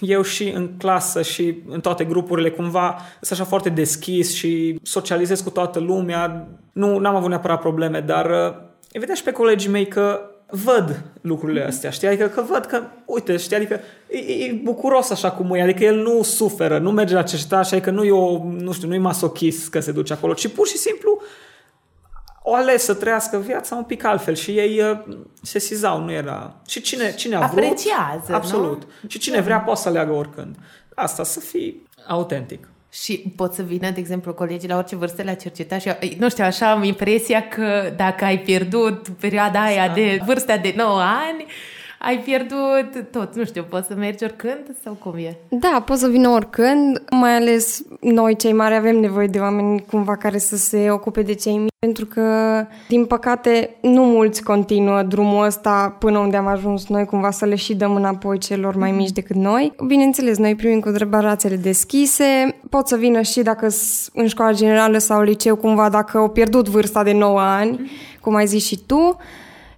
[0.00, 5.40] eu și în clasă și în toate grupurile cumva sunt așa foarte deschis și socializez
[5.40, 6.48] cu toată lumea.
[6.72, 8.26] Nu am avut neapărat probleme, dar
[8.92, 12.08] îi vedea și pe colegii mei că văd lucrurile astea, știi?
[12.08, 15.96] Adică că văd că, uite, știi, adică e, e bucuros așa cum e, adică el
[15.96, 18.98] nu suferă, nu merge la cercetare, așa că nu e o, nu știu, nu e
[18.98, 21.20] masochist că se duce acolo, ci pur și simplu
[22.42, 24.98] o ales să trăiască viața un pic altfel și ei uh,
[25.42, 26.54] se sizau, nu era...
[26.66, 27.64] Și cine, cine a vrut...
[27.64, 28.82] Apreciază, Absolut.
[29.00, 29.08] Nu?
[29.08, 30.56] Și cine vrea poate să aleagă oricând.
[30.94, 32.68] Asta, să fii autentic.
[33.02, 36.44] Și pot să vină, de exemplu, colegii la orice vârstă la cercetat și, nu știu,
[36.44, 41.46] așa am impresia că dacă ai pierdut perioada aia de vârsta de 9 ani,
[41.98, 45.36] ai pierdut tot, nu știu, poți să mergi oricând sau cum e?
[45.48, 50.16] Da, poți să vină oricând, mai ales noi cei mari avem nevoie de oameni cumva
[50.16, 52.30] care să se ocupe de cei mici, pentru că,
[52.88, 57.54] din păcate, nu mulți continuă drumul ăsta până unde am ajuns noi, cumva să le
[57.54, 59.72] și dăm înapoi celor mai mici decât noi.
[59.86, 63.68] Bineînțeles, noi primim cu brațele deschise, pot să vină și dacă
[64.12, 68.46] în școala generală sau liceu, cumva dacă au pierdut vârsta de 9 ani, cum ai
[68.46, 69.16] zis și tu,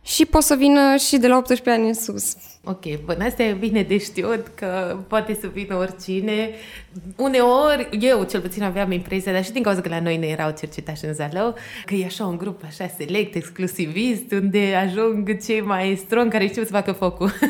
[0.08, 2.36] și pot să vină și de la 18 ani în sus.
[2.64, 6.50] Ok, bun, asta e bine de știut că poate să vină oricine.
[7.16, 10.54] Uneori, eu cel puțin aveam impresia, dar și din cauza că la noi ne erau
[10.58, 16.00] cercetași în Zalău, că e așa un grup așa select, exclusivist, unde ajung cei mai
[16.04, 17.30] strong care știu să facă focul.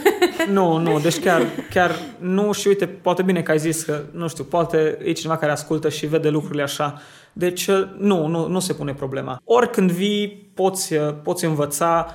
[0.53, 4.29] Nu, nu, deci chiar, chiar nu și uite, poate bine că ai zis că, nu
[4.29, 7.03] știu, poate e cineva care ascultă și vede lucrurile așa.
[7.33, 7.68] Deci
[7.99, 9.40] nu, nu, nu se pune problema.
[9.44, 12.14] Oricând vii, poți, poți învăța,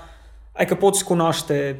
[0.55, 1.79] Adică poți cunoaște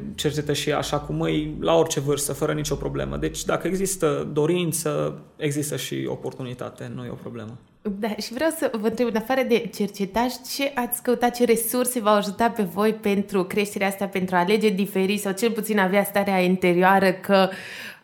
[0.52, 3.16] și așa cum îi la orice vârstă, fără nicio problemă.
[3.16, 7.58] Deci dacă există dorință, există și oportunitate, nu e o problemă.
[7.98, 12.00] Da, și vreau să vă întreb, în afară de cercetaj, ce ați căutat, ce resurse
[12.00, 16.04] v-au ajutat pe voi pentru creșterea asta, pentru a alege diferit sau cel puțin avea
[16.04, 17.48] starea interioară că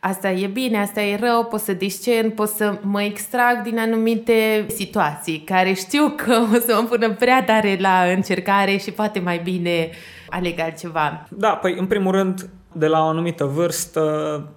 [0.00, 4.66] asta e bine, asta e rău, pot să discern, pot să mă extrag din anumite
[4.68, 9.40] situații care știu că o să mă pună prea tare la încercare și poate mai
[9.44, 9.90] bine
[10.31, 11.27] aleg altceva.
[11.31, 14.49] Da, păi în primul rând, de la o anumită vârstă,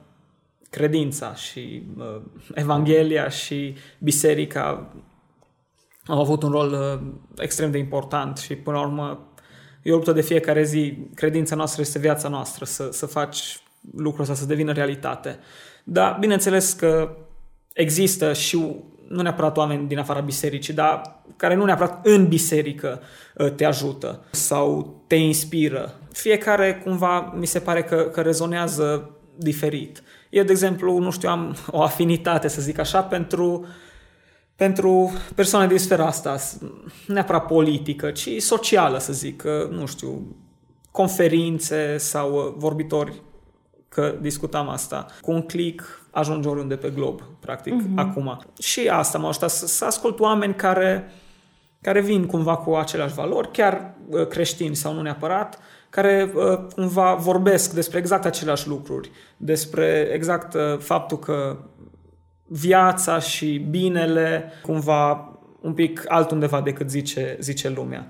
[0.70, 2.22] credința și uh,
[2.54, 4.94] Evanghelia și biserica
[6.08, 9.28] au avut un rol uh, extrem de important și până la urmă
[9.82, 10.98] e o luptă de fiecare zi.
[11.16, 13.60] Credința noastră este viața noastră, să, să faci
[13.96, 15.40] lucrul ăsta să devină realitate.
[15.84, 17.18] Dar bineînțeles că
[17.74, 18.76] există și
[19.14, 23.02] nu neapărat oameni din afara bisericii, dar care nu neapărat în biserică
[23.36, 25.94] uh, te ajută sau te inspiră.
[26.12, 30.04] Fiecare cumva mi se pare că, că rezonează diferit.
[30.30, 33.66] Eu, de exemplu, nu știu, am o afinitate, să zic așa, pentru,
[34.56, 36.36] pentru persoane din sfera asta,
[37.08, 40.36] neapărat politică, ci socială, să zic, nu știu,
[40.92, 43.22] conferințe sau uh, vorbitori
[43.90, 45.06] că discutam asta.
[45.22, 47.96] Cu un click ajungi oriunde pe glob, practic, uh-huh.
[47.96, 48.42] acum.
[48.60, 51.12] Și asta m-a ajutat să, să ascult oameni care,
[51.82, 57.14] care vin cumva cu aceleași valori, chiar uh, creștini sau nu neapărat, care uh, cumva
[57.14, 61.58] vorbesc despre exact aceleași lucruri, despre exact uh, faptul că
[62.48, 68.08] viața și binele cumva un pic altundeva decât zice, zice lumea.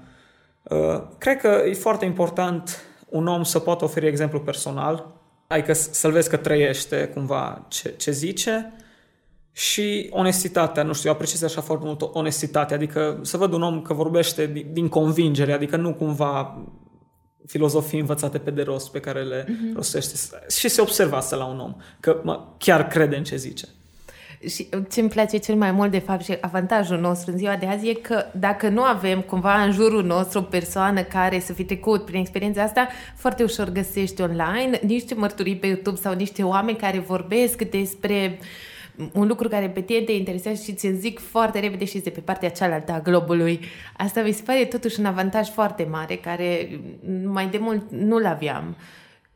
[1.17, 5.13] Cred că e foarte important un om să poată oferi exemplu personal
[5.47, 8.73] Adică să-l vezi că trăiește cumva ce, ce zice
[9.51, 13.81] și onestitatea, nu știu, eu apreciez așa foarte mult onestitatea, adică să văd un om
[13.81, 16.63] că vorbește din, din convingere, adică nu cumva
[17.47, 19.75] filozofii învățate pe de rost pe care le uh-huh.
[19.75, 20.15] rostește
[20.49, 23.67] și se observă asta la un om, că mă, chiar crede în ce zice.
[24.47, 27.65] Și ce îmi place cel mai mult, de fapt, și avantajul nostru în ziua de
[27.65, 31.63] azi e că dacă nu avem cumva în jurul nostru o persoană care să fi
[31.63, 36.77] trecut prin experiența asta, foarte ușor găsești online niște mărturii pe YouTube sau niște oameni
[36.77, 38.39] care vorbesc despre
[39.13, 42.19] un lucru care pe tine te interesează și ți zic foarte repede și de pe
[42.19, 43.59] partea cealaltă a globului.
[43.97, 46.79] Asta mi se pare totuși un avantaj foarte mare care
[47.23, 48.75] mai de mult nu-l aveam.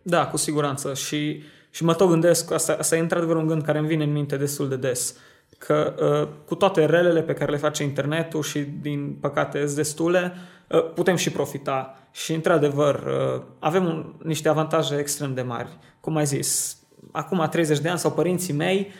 [0.01, 0.93] Da, cu siguranță.
[0.93, 4.11] Și și mă tot gândesc, asta, asta e într-adevăr un gând care îmi vine în
[4.11, 5.15] minte destul de des,
[5.57, 10.33] că uh, cu toate relele pe care le face internetul și din păcate sunt destule,
[10.67, 11.97] uh, putem și profita.
[12.11, 15.77] Și într-adevăr uh, avem un, niște avantaje extrem de mari.
[15.99, 16.77] Cum ai zis,
[17.11, 18.91] acum 30 de ani sau părinții mei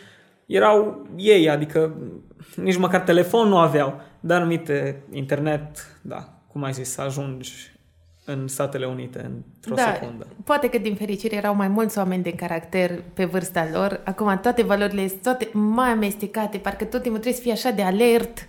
[0.46, 1.94] erau ei, adică
[2.54, 7.77] nici măcar telefon nu aveau, dar anumite internet, da, cum ai zis, să ajungi
[8.28, 10.26] în Statele Unite într-o da, secundă.
[10.44, 14.00] Poate că din fericire erau mai mulți oameni de caracter pe vârsta lor.
[14.04, 17.82] Acum toate valorile sunt toate mai amestecate, parcă tot timpul trebuie să fii așa de
[17.82, 18.46] alert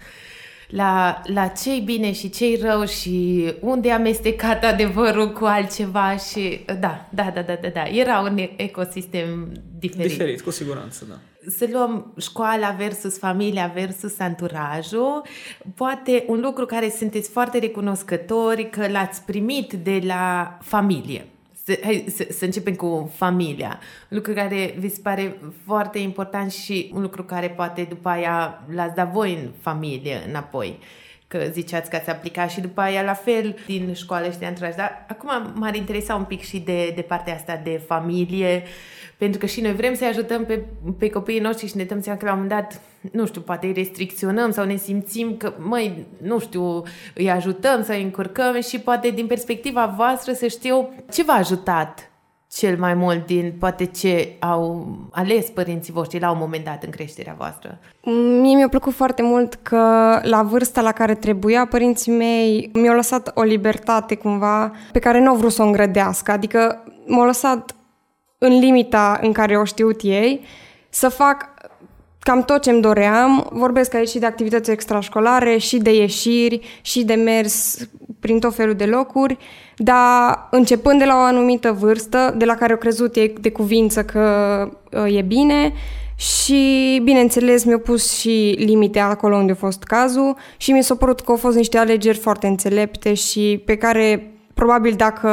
[0.68, 6.66] la, la ce bine și ce rău și unde e amestecat adevărul cu altceva și
[6.66, 7.84] da, da, da, da, da, da.
[7.84, 10.08] Era un ecosistem diferit.
[10.08, 11.16] Diferit, cu siguranță, da
[11.58, 15.24] să luăm școala versus familia versus anturajul,
[15.76, 21.26] poate un lucru care sunteți foarte recunoscători că l-ați primit de la familie.
[21.64, 23.80] Să, hai, să, să începem cu familia.
[24.10, 28.64] Un lucru care vi se pare foarte important și un lucru care poate după aia
[28.74, 30.80] l-ați dat voi în familie înapoi
[31.30, 34.76] că ziceați că ați aplicat și după aia la fel din școală și de anturaj.
[34.76, 38.64] Dar acum m-ar interesa un pic și de, de partea asta de familie,
[39.18, 40.64] pentru că și noi vrem să-i ajutăm pe,
[40.98, 43.66] pe copiii noștri și ne dăm seama că la un moment dat, nu știu, poate
[43.66, 48.80] îi restricționăm sau ne simțim că, măi, nu știu, îi ajutăm sau îi încurcăm și
[48.80, 52.09] poate din perspectiva voastră să știu ce v-a ajutat
[52.52, 56.90] cel mai mult din poate ce au ales părinții voștri la un moment dat în
[56.90, 57.80] creșterea voastră?
[58.42, 59.78] Mie mi-a plăcut foarte mult că
[60.24, 65.30] la vârsta la care trebuia, părinții mei mi-au lăsat o libertate cumva pe care nu
[65.30, 66.32] au vrut să o îngrădească.
[66.32, 67.76] Adică m-au lăsat
[68.38, 70.46] în limita în care o știut ei
[70.90, 71.54] să fac
[72.20, 73.48] cam tot ce-mi doream.
[73.52, 77.78] Vorbesc aici și de activități extrașcolare, și de ieșiri, și de mers
[78.20, 79.38] prin tot felul de locuri,
[79.78, 84.04] dar începând de la o anumită vârstă, de la care au crezut ei de cuvință
[84.04, 85.74] că uh, e bine,
[86.20, 91.20] și, bineînțeles, mi-au pus și limite acolo unde a fost cazul și mi s-a părut
[91.20, 95.30] că au fost niște alegeri foarte înțelepte și pe care, probabil, dacă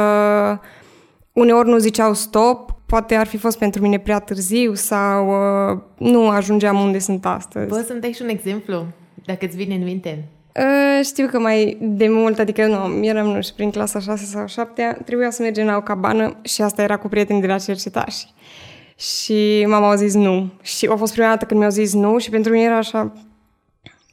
[1.33, 6.29] uneori nu ziceau stop, poate ar fi fost pentru mine prea târziu sau uh, nu
[6.29, 7.67] ajungeam unde sunt astăzi.
[7.67, 8.85] Poți să-mi dai și un exemplu,
[9.25, 10.27] dacă îți vine în minte?
[10.57, 14.47] Uh, știu că mai de mult, adică nu, eram, nu știu, prin clasa 6 sau
[14.47, 18.25] 7 trebuia să mergem la o cabană și asta era cu prieteni de la cercetași.
[18.95, 20.51] Și mama a zis nu.
[20.61, 23.13] Și a fost prima dată când mi-au zis nu și pentru mine era așa,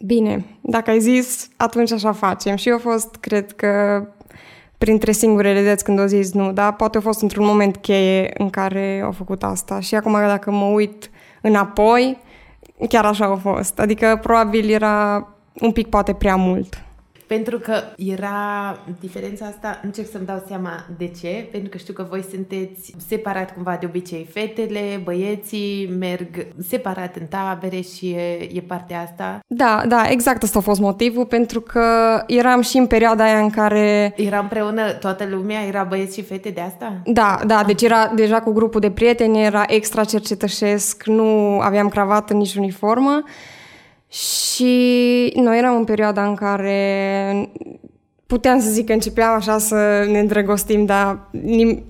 [0.01, 2.57] bine, dacă ai zis, atunci așa facem.
[2.57, 4.07] Și eu a fost, cred că,
[4.79, 8.51] printre singurele dăți când au zis nu, dar poate a fost într-un moment cheie în
[8.51, 9.81] care au făcut asta.
[9.81, 11.11] Și acum dacă mă uit
[11.41, 12.19] înapoi,
[12.89, 13.79] chiar așa a fost.
[13.79, 15.29] Adică probabil era
[15.61, 16.84] un pic poate prea mult.
[17.27, 22.07] Pentru că era diferența asta, încerc să-mi dau seama de ce, pentru că știu că
[22.11, 28.61] voi sunteți separat cumva de obicei, fetele, băieții merg separat în tabere și e, e
[28.61, 29.39] partea asta.
[29.47, 31.83] Da, da, exact asta a fost motivul, pentru că
[32.27, 34.13] eram și în perioada aia în care...
[34.17, 36.93] Era împreună toată lumea, era băieți și fete de asta?
[37.05, 42.33] Da, da, deci era deja cu grupul de prieteni, era extra cercetășesc, nu aveam cravată,
[42.33, 43.23] nici uniformă.
[44.15, 47.51] Și noi eram în perioada în care
[48.27, 51.31] puteam să zic că începeam așa să ne îndrăgostim, dar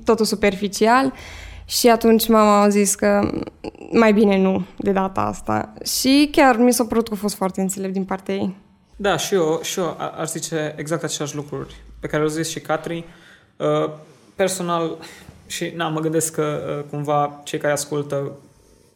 [0.04, 1.12] totul superficial.
[1.64, 3.30] Și atunci mama a zis că
[3.90, 5.72] mai bine nu de data asta.
[5.84, 8.56] Și chiar mi s-a părut că a fost foarte înțelept din partea ei.
[8.96, 12.60] Da, și eu, și eu aș zice exact aceleași lucruri pe care le-au zis și
[12.60, 13.04] Catri.
[13.56, 13.90] Uh,
[14.34, 14.96] personal,
[15.46, 18.32] și na, mă gândesc că uh, cumva cei care ascultă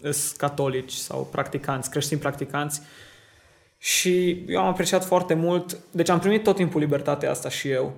[0.02, 2.82] sunt catolici sau practicanți, creștini practicanți,
[3.78, 7.92] și eu am apreciat foarte mult, deci am primit tot timpul libertatea asta și eu,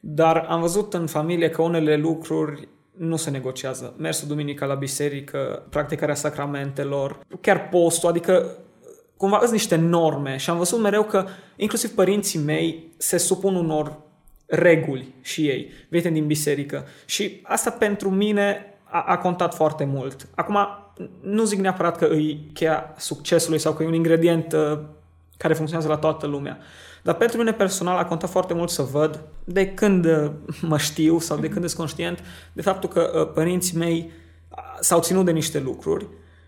[0.00, 3.94] dar am văzut în familie că unele lucruri nu se negociază.
[3.98, 8.56] Mersul duminica la biserică, practicarea sacramentelor, chiar postul, adică
[9.16, 11.26] cumva sunt niște norme și am văzut mereu că
[11.56, 13.98] inclusiv părinții mei se supun unor
[14.46, 16.86] reguli și ei, venite din biserică.
[17.04, 20.28] Și asta pentru mine a, a contat foarte mult.
[20.34, 20.58] Acum,
[21.20, 24.78] nu zic neapărat că îi cheia succesului sau că e un ingredient uh,
[25.42, 26.58] care funcționează la toată lumea.
[27.02, 30.30] Dar pentru mine personal a contat foarte mult să văd de când uh,
[30.70, 34.10] mă știu sau de când sunt conștient de faptul că uh, părinții mei
[34.48, 36.06] uh, s-au ținut de niște lucruri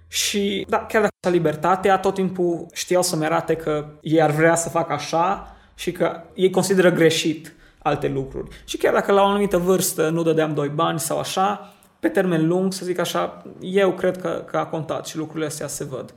[0.09, 4.69] și, da, chiar dacă libertatea, tot timpul știau să-mi arate că ei ar vrea să
[4.69, 8.49] facă așa și că ei consideră greșit alte lucruri.
[8.65, 12.47] Și chiar dacă la o anumită vârstă nu dădeam doi bani sau așa, pe termen
[12.47, 16.15] lung, să zic așa, eu cred că, că a contat și lucrurile astea se văd.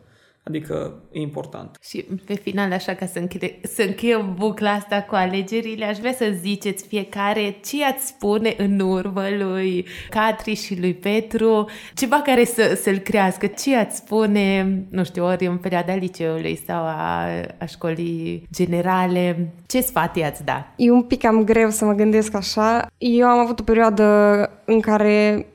[0.47, 1.77] Adică e important.
[1.81, 6.13] Și pe final, așa ca să, închide, să încheiem bucla asta cu alegerile, aș vrea
[6.13, 12.45] să ziceți fiecare ce ați spune în urmă lui Catri și lui Petru, ceva care
[12.45, 17.25] să, să-l crească, ce ați spune, nu știu, ori în perioada liceului sau a,
[17.57, 20.73] a școlii generale, ce sfat i-ați da?
[20.75, 22.87] E un pic cam greu să mă gândesc așa.
[22.97, 24.05] Eu am avut o perioadă
[24.65, 25.45] în care,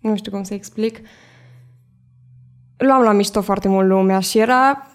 [0.00, 1.00] nu știu cum să explic,
[2.82, 4.86] luam la mișto foarte mult lumea și era...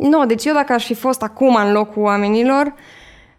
[0.00, 2.74] Nu, deci eu dacă aș fi fost acum în locul oamenilor,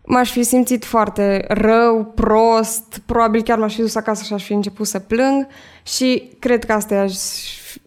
[0.05, 4.53] m-aș fi simțit foarte rău, prost, probabil chiar m-aș fi dus acasă și aș fi
[4.53, 5.47] început să plâng
[5.83, 7.13] și cred că asta i-aș,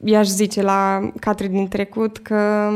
[0.04, 2.70] i-aș zice la Catri din trecut, că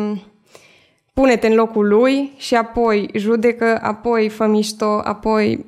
[1.14, 5.64] pune-te în locul lui și apoi judecă, apoi fă mișto, apoi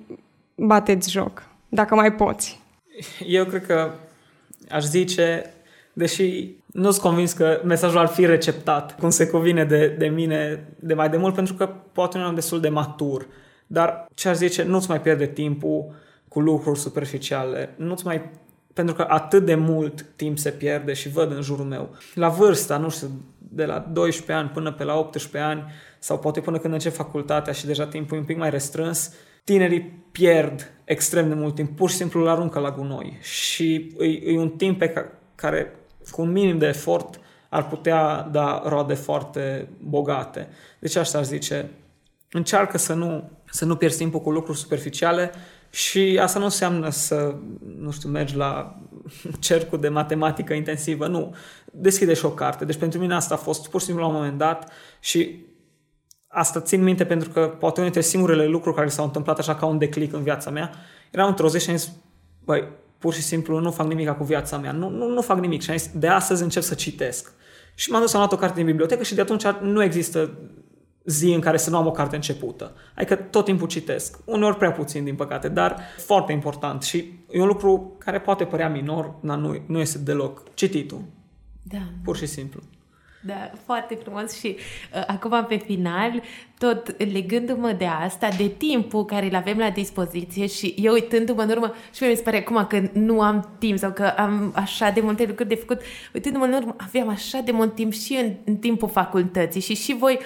[0.55, 2.61] bateți joc, dacă mai poți.
[3.27, 3.91] Eu cred că
[4.71, 5.53] aș zice,
[5.99, 10.69] deși nu sunt convins că mesajul ar fi receptat cum se cuvine de, de mine
[10.79, 13.27] de mai de mult, pentru că poate nu am destul de matur.
[13.67, 15.95] Dar ce aș zice, nu-ți mai pierde timpul
[16.29, 18.31] cu lucruri superficiale, nu-ți mai
[18.73, 21.97] pentru că atât de mult timp se pierde și văd în jurul meu.
[22.15, 25.65] La vârsta, nu știu, de la 12 ani până pe la 18 ani
[25.99, 29.13] sau poate până când încep facultatea și deja timpul e un pic mai restrâns,
[29.45, 34.33] tinerii pierd extrem de mult timp, pur și simplu îl aruncă la gunoi și e,
[34.33, 35.78] e un timp pe care
[36.11, 40.49] cu un minim de efort ar putea da roade foarte bogate.
[40.79, 41.71] Deci asta aș zice,
[42.31, 45.31] încearcă să nu, să nu pierzi timpul cu lucruri superficiale
[45.71, 47.35] și asta nu înseamnă să,
[47.79, 48.81] nu știu, mergi la
[49.39, 51.35] cercul de matematică intensivă, nu.
[51.73, 52.65] Deschide și o carte.
[52.65, 55.47] Deci pentru mine asta a fost pur și simplu la un moment dat și
[56.29, 59.67] asta țin minte pentru că poate unul dintre singurele lucruri care s-au întâmplat așa ca
[59.67, 60.71] un declic în viața mea,
[61.11, 61.93] eram într-o zi și am zis,
[62.45, 62.69] băi,
[62.99, 65.71] pur și simplu nu fac nimic cu viața mea, nu, nu, nu fac nimic și
[65.71, 67.33] am zis, de astăzi încep să citesc.
[67.75, 70.39] Și m-am dus, am luat o carte din bibliotecă și de atunci nu există
[71.05, 72.73] zi în care să nu am o carte începută.
[72.95, 74.19] Adică tot timpul citesc.
[74.25, 76.83] Uneori prea puțin, din păcate, dar foarte important.
[76.83, 80.55] Și e un lucru care poate părea minor, dar nu, nu este deloc.
[80.55, 81.03] Cititul.
[81.63, 81.79] Da.
[82.05, 82.61] Pur și simplu.
[83.21, 84.57] Da, foarte frumos și
[84.95, 86.23] uh, acum pe final,
[86.59, 91.51] tot legându-mă de asta, de timpul care îl avem la dispoziție și eu uitându-mă în
[91.51, 95.01] urmă și mi se pare acum că nu am timp sau că am așa de
[95.01, 95.81] multe lucruri de făcut,
[96.15, 99.95] uitându-mă în urmă, aveam așa de mult timp și în, în timpul facultății și și
[99.95, 100.19] voi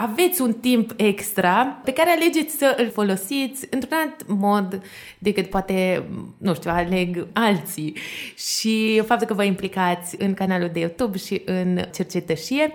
[0.00, 4.82] aveți un timp extra pe care alegeți să îl folosiți într-un alt mod
[5.18, 6.04] decât poate,
[6.38, 7.96] nu știu, aleg alții.
[8.36, 12.72] Și faptul că vă implicați în canalul de YouTube și în cercetășie,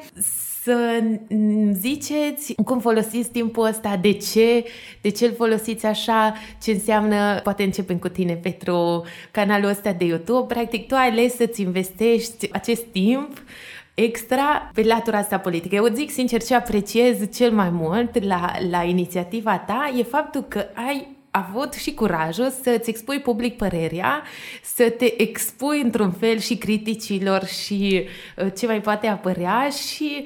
[0.64, 1.04] să
[1.72, 4.66] ziceți cum folosiți timpul ăsta, de ce,
[5.02, 10.06] de ce îl folosiți așa, ce înseamnă, poate începem cu tine, pentru canalul ăsta de
[10.06, 10.54] YouTube.
[10.54, 13.44] Practic, tu ai ales să-ți investești acest timp
[13.94, 15.76] extra pe latura asta politică.
[15.76, 20.66] Eu zic sincer ce apreciez cel mai mult la, la inițiativa ta e faptul că
[20.74, 24.24] ai avut și curajul să-ți expui public părerea,
[24.64, 30.26] să te expui într-un fel și criticilor și uh, ce mai poate apărea și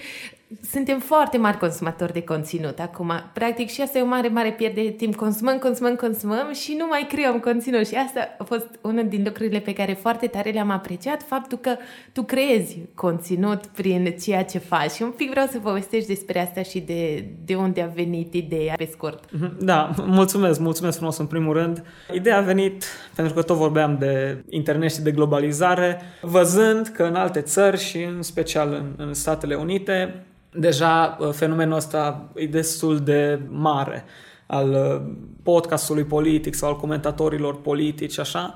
[0.71, 3.11] suntem foarte mari consumatori de conținut acum.
[3.33, 5.15] Practic și asta e o mare, mare pierde de timp.
[5.15, 7.87] Consumăm, consumăm, consumăm și nu mai creăm conținut.
[7.87, 11.75] Și asta a fost unul din lucrurile pe care foarte tare le-am apreciat, faptul că
[12.11, 14.91] tu creezi conținut prin ceea ce faci.
[14.91, 18.73] Și un pic vreau să povestești despre asta și de, de unde a venit ideea,
[18.77, 19.23] pe scurt.
[19.31, 21.83] Mhm, da, mulțumesc, mulțumesc frumos în primul rând.
[22.13, 22.83] Ideea a venit
[23.15, 28.03] pentru că tot vorbeam de internet și de globalizare, văzând că în alte țări și
[28.03, 34.05] în special în, în Statele Unite deja uh, fenomenul ăsta e destul de mare
[34.45, 38.53] al uh, podcastului politic sau al comentatorilor politici, așa.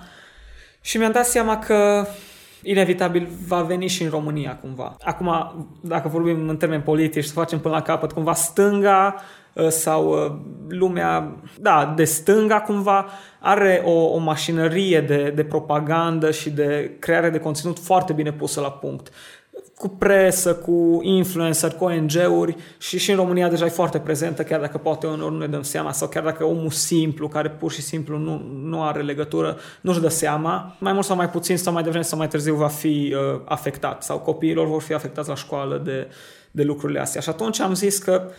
[0.82, 2.06] Și mi-am dat seama că
[2.64, 4.96] inevitabil va veni și în România cumva.
[5.00, 5.32] Acum,
[5.82, 9.16] dacă vorbim în termeni politici, să facem până la capăt, cumva stânga
[9.54, 10.14] uh, sau
[10.70, 17.30] lumea, da, de stânga cumva, are o, o mașinărie de, de propagandă și de creare
[17.30, 19.12] de conținut foarte bine pusă la punct
[19.82, 24.60] cu presă, cu influencer, cu ONG-uri și și în România deja e foarte prezentă, chiar
[24.60, 27.82] dacă poate unor nu ne dăm seama sau chiar dacă omul simplu, care pur și
[27.82, 31.84] simplu nu, nu are legătură, nu-și dă seama, mai mult sau mai puțin sau mai
[31.84, 35.82] devreme sau mai târziu va fi uh, afectat sau copiilor vor fi afectați la școală
[35.86, 36.08] de,
[36.52, 37.22] de lucrurile astea.
[37.22, 38.30] Și atunci am zis că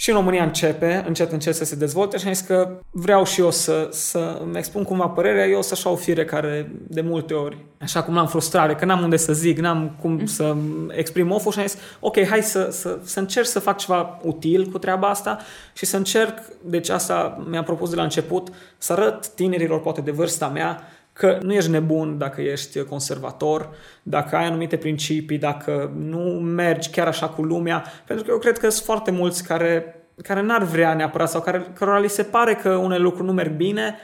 [0.00, 3.40] și în România începe, încet, încet să se dezvolte și am zis că vreau și
[3.40, 8.02] eu să, să îmi expun cumva părerea, eu să-și o fiecare de multe ori, așa
[8.02, 10.26] cum am frustrare, că n-am unde să zic, n-am cum mm.
[10.26, 10.56] să
[10.90, 14.66] exprim oful și am zis, ok, hai să, să, să încerc să fac ceva util
[14.66, 15.38] cu treaba asta
[15.72, 20.10] și să încerc, deci asta mi-am propus de la început, să arăt tinerilor, poate de
[20.10, 20.82] vârsta mea,
[21.18, 23.70] că nu ești nebun dacă ești conservator,
[24.02, 28.58] dacă ai anumite principii, dacă nu mergi chiar așa cu lumea, pentru că eu cred
[28.58, 32.54] că sunt foarte mulți care, care n-ar vrea neapărat sau care, cărora li se pare
[32.54, 33.96] că unele lucruri nu merg bine,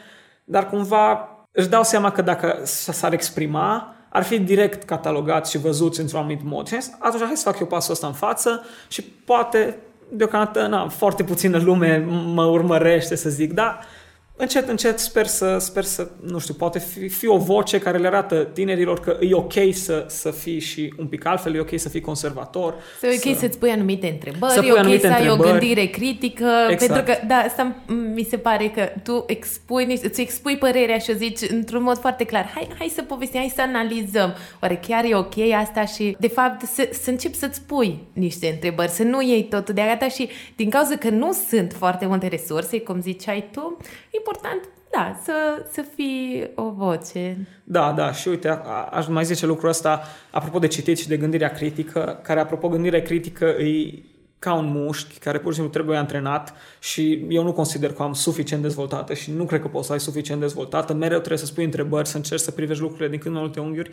[0.45, 6.01] dar cumva își dau seama că dacă s-ar exprima, ar fi direct catalogați și văzuți
[6.01, 6.69] într-un anumit mod.
[6.69, 9.77] Și atunci hai să fac eu pasul ăsta în față și poate
[10.09, 11.97] deocamdată na, foarte puțină lume
[12.35, 13.79] mă urmărește să zic, da,
[14.37, 18.07] încet, încet sper să, sper să, nu știu, poate fi, fi o voce care le
[18.07, 21.89] arată tinerilor că e ok să, să fii și un pic altfel, e ok să
[21.89, 22.75] fii conservator.
[23.01, 25.49] Să e ok să, să-ți pui anumite întrebări, să e ok anumite să ai întrebări.
[25.49, 26.93] o gândire critică, exact.
[26.93, 27.77] pentru că, da, asta
[28.15, 32.25] mi se pare că tu expui, îți expui părerea și o zici într-un mod foarte
[32.25, 36.29] clar, hai, hai să povestim, hai să analizăm, oare chiar e ok asta și, de
[36.29, 40.29] fapt, să, să începi să-ți pui niște întrebări, să nu iei totul de gata și
[40.57, 43.77] din cauza că nu sunt foarte multe resurse, cum ziceai tu,
[44.27, 47.47] important, da, să, să fii o voce.
[47.65, 51.17] Da, da, și uite, a, aș mai zice lucrul ăsta, apropo de citit și de
[51.17, 54.03] gândirea critică, care, apropo, gândirea critică e
[54.39, 58.13] ca un mușchi care pur și simplu trebuie antrenat și eu nu consider că am
[58.13, 60.93] suficient dezvoltată și nu cred că poți să ai suficient dezvoltată.
[60.93, 63.91] Mereu trebuie să spui întrebări, să încerci să privești lucrurile din când mai multe unghiuri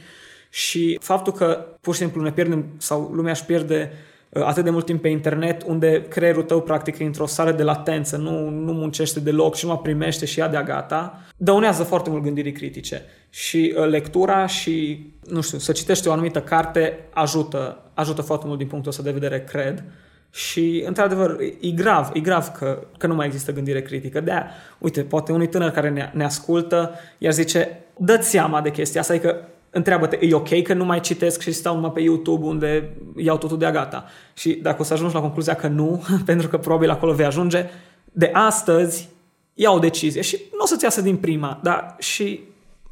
[0.50, 4.70] și faptul că pur și simplu ne pierdem sau lumea își pierde Uh, atât de
[4.70, 8.74] mult timp pe internet, unde creierul tău practic e într-o stare de latență, nu, nu
[8.74, 13.06] muncește deloc și nu mă primește și ia de-a gata, dăunează foarte mult gândirii critice.
[13.30, 18.58] Și uh, lectura și, nu știu, să citești o anumită carte ajută, ajută foarte mult
[18.58, 19.84] din punctul ăsta de vedere, cred.
[20.32, 24.20] Și, într-adevăr, e grav, e grav că, că nu mai există gândire critică.
[24.20, 24.34] de
[24.78, 29.14] uite, poate unui tânăr care ne, ne ascultă, iar zice, dă seama de chestia asta,
[29.14, 33.38] adică întreabă-te, e ok că nu mai citesc și stau numai pe YouTube unde iau
[33.38, 34.06] totul de gata?
[34.34, 37.70] Și dacă o să ajungi la concluzia că nu, pentru că probabil acolo vei ajunge,
[38.12, 39.10] de astăzi
[39.54, 42.40] ia o decizie și nu o să-ți iasă din prima, dar și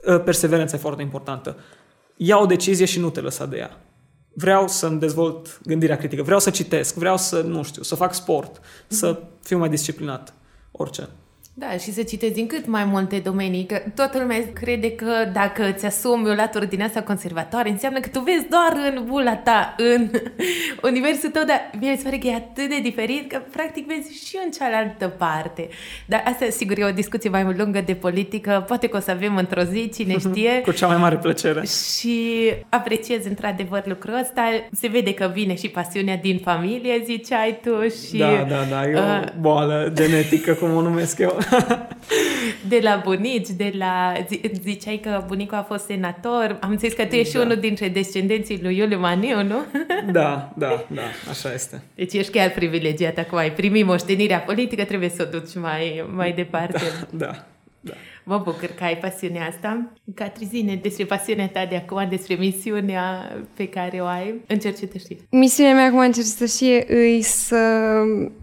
[0.05, 1.57] uh, perseverența e foarte importantă.
[2.15, 3.77] Ia o decizie și nu te lăsa de ea.
[4.33, 8.59] Vreau să-mi dezvolt gândirea critică, vreau să citesc, vreau să, nu știu, să fac sport,
[8.59, 8.87] mm-hmm.
[8.87, 10.33] să fiu mai disciplinat,
[10.71, 11.09] orice.
[11.59, 15.73] Da, și să citezi din cât mai multe domenii, că toată lumea crede că dacă
[15.75, 19.75] îți asumi o latură din asta conservatoare, înseamnă că tu vezi doar în bula ta,
[19.77, 20.09] în
[20.89, 24.37] universul tău, dar mi se pare că e atât de diferit că practic vezi și
[24.45, 25.69] în cealaltă parte.
[26.05, 29.35] Dar asta, sigur, e o discuție mai lungă de politică, poate că o să avem
[29.35, 30.61] într-o zi, cine știe.
[30.61, 31.63] Cu cea mai mare plăcere.
[31.65, 34.41] Și apreciez într-adevăr lucrul ăsta.
[34.71, 38.17] Se vede că vine și pasiunea din familie, ziceai tu, și...
[38.17, 41.37] Da, da, da, e o uh, boală genetică, cum o numesc eu
[42.71, 44.13] de la bunici, de la...
[44.61, 46.57] Ziceai că bunicul a fost senator.
[46.61, 47.41] Am zis că tu ești da.
[47.41, 49.65] unul dintre descendenții lui Iuliu Maniu, nu?
[50.11, 51.81] da, da, da, așa este.
[51.95, 53.37] Deci ești chiar privilegiat acum.
[53.37, 56.81] Ai primit moștenirea politică, trebuie să o duci mai, mai departe.
[57.11, 57.45] Da, da.
[58.29, 58.35] Da.
[58.35, 59.91] Mă bucur că ai pasiunea asta.
[60.15, 65.17] Catrizine, despre pasiunea ta de acum, despre misiunea pe care o ai în cercetășie.
[65.29, 67.55] Misiunea mea acum în cercetășie e să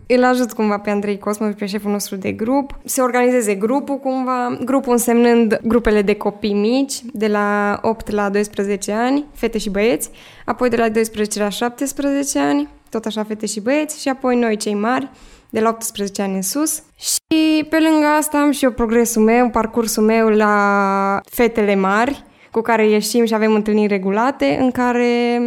[0.06, 4.58] îl ajut cumva pe Andrei Cosmă, pe șeful nostru de grup, să organizeze grupul cumva,
[4.64, 10.10] grupul însemnând grupele de copii mici, de la 8 la 12 ani, fete și băieți,
[10.44, 14.56] apoi de la 12 la 17 ani, tot așa fete și băieți, și apoi noi
[14.56, 15.10] cei mari,
[15.56, 16.82] de la 18 ani în sus.
[16.98, 22.60] Și pe lângă asta am și eu progresul meu, parcursul meu la fetele mari, cu
[22.60, 25.38] care ieșim și avem întâlniri regulate, în care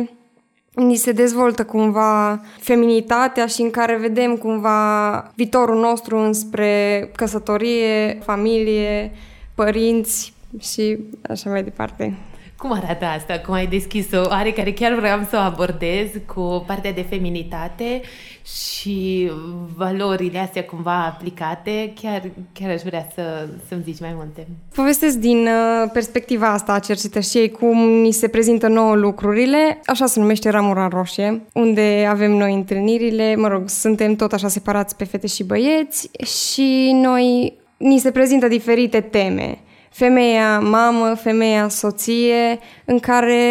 [0.75, 9.11] ni se dezvoltă cumva feminitatea și în care vedem cumva viitorul nostru înspre căsătorie, familie,
[9.55, 10.97] părinți și
[11.29, 12.17] așa mai departe.
[12.59, 13.39] Cum arată asta?
[13.45, 14.21] Cum ai deschis-o?
[14.29, 18.01] Are care chiar vreau să o abordez cu partea de feminitate
[18.43, 19.31] și
[19.75, 21.93] valorile astea cumva aplicate.
[22.01, 22.21] Chiar,
[22.53, 24.47] chiar aș vrea să, să-mi zici mai multe.
[24.75, 29.79] Povestesc din uh, perspectiva asta a cercetășiei cum ni se prezintă nouă lucrurile.
[29.85, 33.35] Așa se numește Ramura Roșie, unde avem noi întâlnirile.
[33.35, 38.47] Mă rog, suntem tot așa separați pe fete și băieți și noi ni se prezintă
[38.47, 39.57] diferite teme
[39.89, 43.43] femeia mamă, femeia soție, în care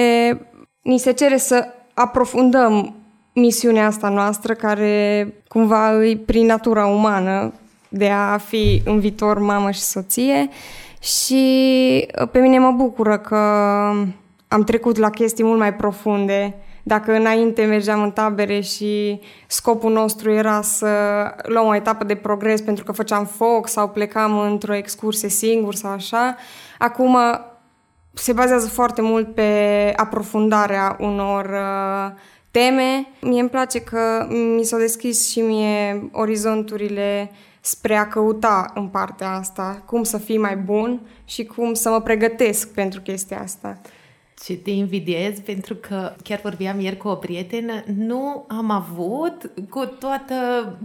[0.83, 2.95] ni se cere să aprofundăm
[3.33, 7.53] misiunea asta noastră, care cumva îi prin natura umană
[7.89, 10.49] de a fi în viitor mamă și soție.
[11.01, 13.37] Și uh, pe mine mă bucură că
[14.49, 16.55] am trecut la chestii mult mai profunde
[16.89, 20.89] Dacă înainte mergeam în tabere și scopul nostru era să
[21.43, 25.91] luăm o etapă de progres pentru că făceam foc sau plecam într-o excursie singur sau
[25.91, 26.37] așa,
[26.79, 27.17] acum
[28.15, 32.19] se bazează foarte mult pe aprofundarea unor uh,
[32.51, 33.07] teme.
[33.21, 34.27] Mie îmi place că
[34.57, 37.31] mi s-au deschis și mie orizonturile
[37.61, 42.01] spre a căuta în partea asta cum să fii mai bun și cum să mă
[42.01, 43.81] pregătesc pentru chestia asta
[44.45, 49.85] ce te invidiez pentru că chiar vorbeam ieri cu o prietenă, nu am avut cu
[49.85, 50.35] toată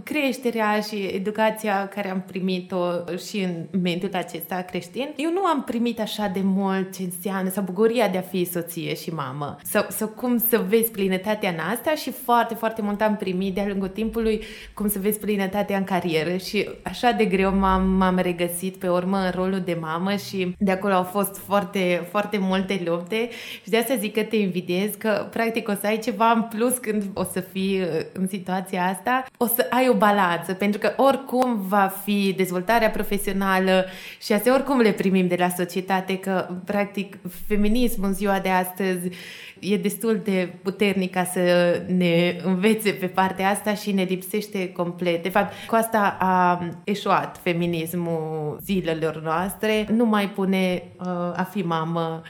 [0.04, 2.78] creșterea și educația care am primit-o
[3.28, 7.62] și în mediul acesta creștin, eu nu am primit așa de mult ce înseamnă sau
[7.62, 9.56] bucuria de a fi soție și mamă.
[9.62, 13.66] Sau, sau cum să vezi plinătatea în asta și foarte, foarte mult am primit de-a
[13.66, 14.42] lungul timpului
[14.74, 19.18] cum să vezi plinătatea în carieră și așa de greu m-am, m-am regăsit pe urmă
[19.18, 23.28] în rolul de mamă și de acolo au fost foarte, foarte multe lupte
[23.62, 26.76] și de asta zic că te invidiez, că practic o să ai ceva în plus
[26.76, 30.92] când o să fii uh, în situația asta, o să ai o balanță, pentru că
[30.96, 33.84] oricum va fi dezvoltarea profesională
[34.22, 39.08] și astea oricum le primim de la societate, că practic feminismul în ziua de astăzi
[39.58, 41.40] e destul de puternic ca să
[41.96, 45.22] ne învețe pe partea asta și ne lipsește complet.
[45.22, 49.86] De fapt, cu asta a eșuat feminismul zilelor noastre.
[49.90, 52.22] Nu mai pune uh, a fi mamă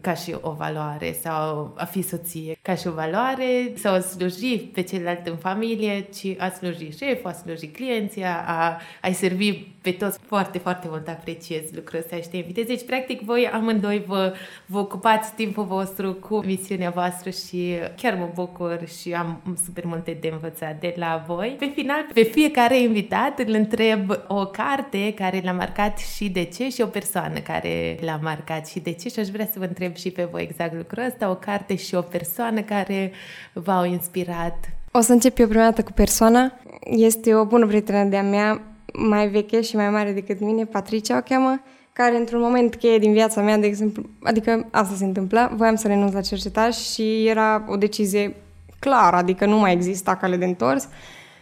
[0.00, 4.58] ca și o valoare sau a fi soție ca și o valoare sau a sluji
[4.58, 9.52] pe celălalt în familie, ci a sluji șef, a sluji clienții, a, a-i servi
[9.86, 10.18] pe toți.
[10.26, 12.66] Foarte, foarte mult apreciez lucrul ăsta și te invitez.
[12.66, 14.34] Deci, practic, voi amândoi vă,
[14.66, 20.18] vă ocupați timpul vostru cu misiunea voastră și chiar mă bucur și am super multe
[20.20, 21.56] de învățat de la voi.
[21.58, 26.68] Pe final, pe fiecare invitat îl întreb o carte care l-a marcat și de ce
[26.68, 29.96] și o persoană care l-a marcat și de ce și aș vrea să vă întreb
[29.96, 33.12] și pe voi exact lucrul ăsta, o carte și o persoană care
[33.52, 34.54] v-au inspirat.
[34.92, 36.52] O să încep eu prima dată cu persoana.
[36.84, 38.62] Este o bună prietenă de-a mea,
[38.92, 41.60] mai veche și mai mare decât mine, Patricia o cheamă,
[41.92, 45.86] care într-un moment cheie din viața mea, de exemplu, adică asta se întâmpla, voiam să
[45.86, 48.34] renunț la cercetaj și era o decizie
[48.78, 50.88] clară, adică nu mai exista cale de întors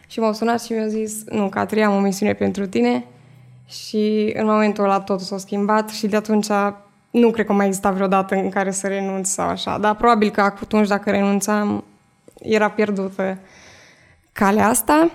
[0.07, 3.05] și m-au sunat și mi-au zis, nu, Catri, am o misiune pentru tine
[3.69, 6.47] și în momentul ăla totul s-a schimbat și de atunci
[7.15, 10.41] nu cred că mai exista vreodată în care să renunț sau așa, dar probabil că
[10.41, 11.85] atunci dacă renunțam
[12.41, 13.39] era pierdută
[14.33, 15.11] calea asta.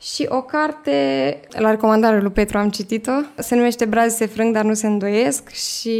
[0.00, 4.64] Și o carte, la recomandarea lui Petru am citit-o, se numește Brazi se frâng, dar
[4.64, 5.96] nu se îndoiesc și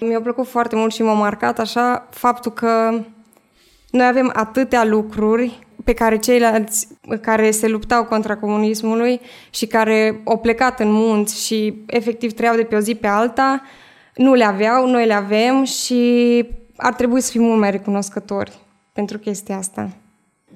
[0.00, 3.00] mi-a plăcut foarte mult și m-a marcat așa faptul că
[3.90, 6.88] noi avem atâtea lucruri pe care ceilalți
[7.20, 12.62] care se luptau contra comunismului și care au plecat în munți și efectiv trăiau de
[12.62, 13.62] pe o zi pe alta,
[14.14, 16.44] nu le aveau, noi le avem și
[16.76, 18.58] ar trebui să fim mult mai recunoscători
[18.92, 19.90] pentru chestia asta.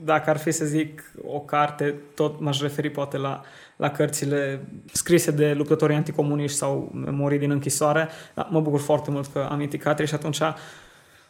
[0.05, 3.41] Dacă ar fi să zic o carte, tot m-aș referi poate la,
[3.77, 4.61] la cărțile
[4.93, 8.09] scrise de luptătorii anticomuniști sau memorii din închisoare.
[8.35, 10.41] Dar mă bucur foarte mult că am Catri și atunci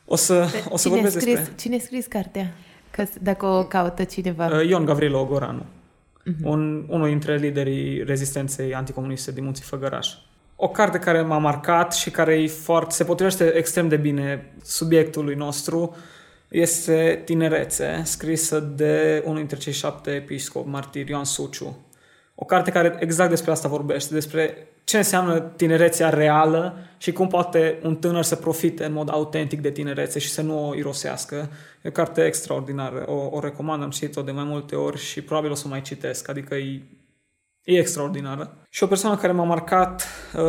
[0.04, 1.54] o să, o să vorbesc scris, despre...
[1.56, 2.52] Cine a scris cartea?
[2.90, 4.46] Că dacă o caută cineva.
[4.46, 5.62] Uh, Ion Gavrilo Ogoranu.
[5.62, 6.42] Uh-huh.
[6.42, 10.08] Un, unul dintre liderii rezistenței anticomuniste din Munții Făgăraș
[10.64, 15.34] o carte care m-a marcat și care e foarte, se potrivește extrem de bine subiectului
[15.34, 15.96] nostru
[16.48, 21.76] este Tinerețe, scrisă de unul dintre cei șapte episcopi, martir Ioan Suciu.
[22.34, 27.78] O carte care exact despre asta vorbește, despre ce înseamnă tinerețea reală și cum poate
[27.82, 31.50] un tânăr să profite în mod autentic de tinerețe și să nu o irosească.
[31.82, 35.50] E o carte extraordinară, o, o recomand, am citit-o de mai multe ori și probabil
[35.50, 36.82] o să mai citesc, adică e
[37.64, 38.56] E extraordinară.
[38.68, 40.06] Și o persoană care m-a marcat,
[40.36, 40.42] uh,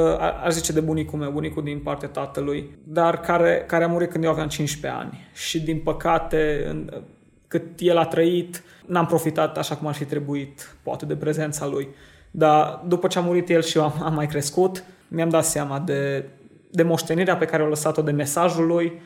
[0.44, 4.24] aș zice de bunicul meu, bunicul din partea tatălui, dar care, care a murit când
[4.24, 5.28] eu aveam 15 ani.
[5.34, 7.04] Și din păcate, în,
[7.48, 11.88] cât el a trăit, n-am profitat așa cum ar fi trebuit, poate de prezența lui.
[12.32, 15.80] Dar după ce a murit el și eu am, am mai crescut, mi-am dat seama
[15.80, 16.30] de,
[16.72, 19.02] de moștenirea pe care o lăsat-o, de mesajul lui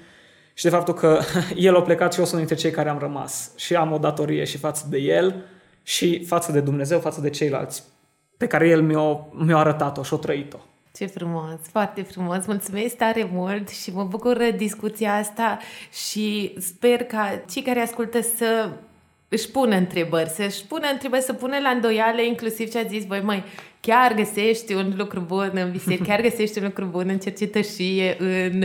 [0.54, 1.20] și de faptul că
[1.56, 3.52] el a plecat și eu sunt dintre cei care am rămas.
[3.56, 5.46] Și am o datorie și față de el
[5.84, 7.84] și față de Dumnezeu, față de ceilalți
[8.40, 10.58] pe care el mi-a, mi arătat-o și-o trăit-o.
[10.96, 12.46] Ce frumos, foarte frumos.
[12.46, 15.58] Mulțumesc tare mult și mă bucură discuția asta
[16.10, 18.70] și sper ca cei care ascultă să
[19.30, 23.06] își pună întrebări, să își pună întrebări, să pună la îndoială inclusiv ce a zis
[23.06, 23.44] voi, mai
[23.80, 28.64] chiar găsești un lucru bun în biserică, chiar găsești un lucru bun în cercetășie, în,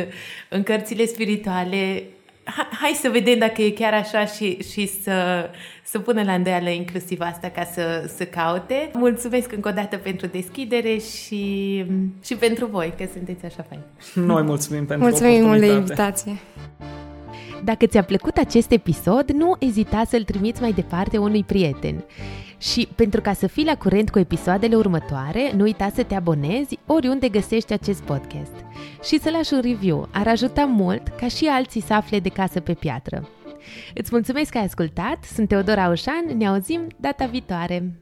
[0.48, 2.02] în cărțile spirituale
[2.80, 5.50] hai să vedem dacă e chiar așa și, și să,
[5.84, 8.90] să pună la îndoială inclusiv asta ca să, să caute.
[8.92, 11.84] Mulțumesc încă o dată pentru deschidere și,
[12.24, 13.80] și pentru voi că sunteți așa fain.
[14.26, 16.32] Noi mulțumim pentru Mulțumim mult de invitație.
[17.64, 22.04] Dacă ți-a plăcut acest episod, nu ezita să-l trimiți mai departe unui prieten.
[22.58, 26.78] Și pentru ca să fii la curent cu episoadele următoare, nu uita să te abonezi
[26.86, 28.52] oriunde găsești acest podcast.
[29.04, 32.60] Și să lași un review, ar ajuta mult ca și alții să afle de casă
[32.60, 33.28] pe piatră.
[33.94, 37.92] Îți mulțumesc că ai ascultat, sunt Teodora Aușan, ne auzim data viitoare!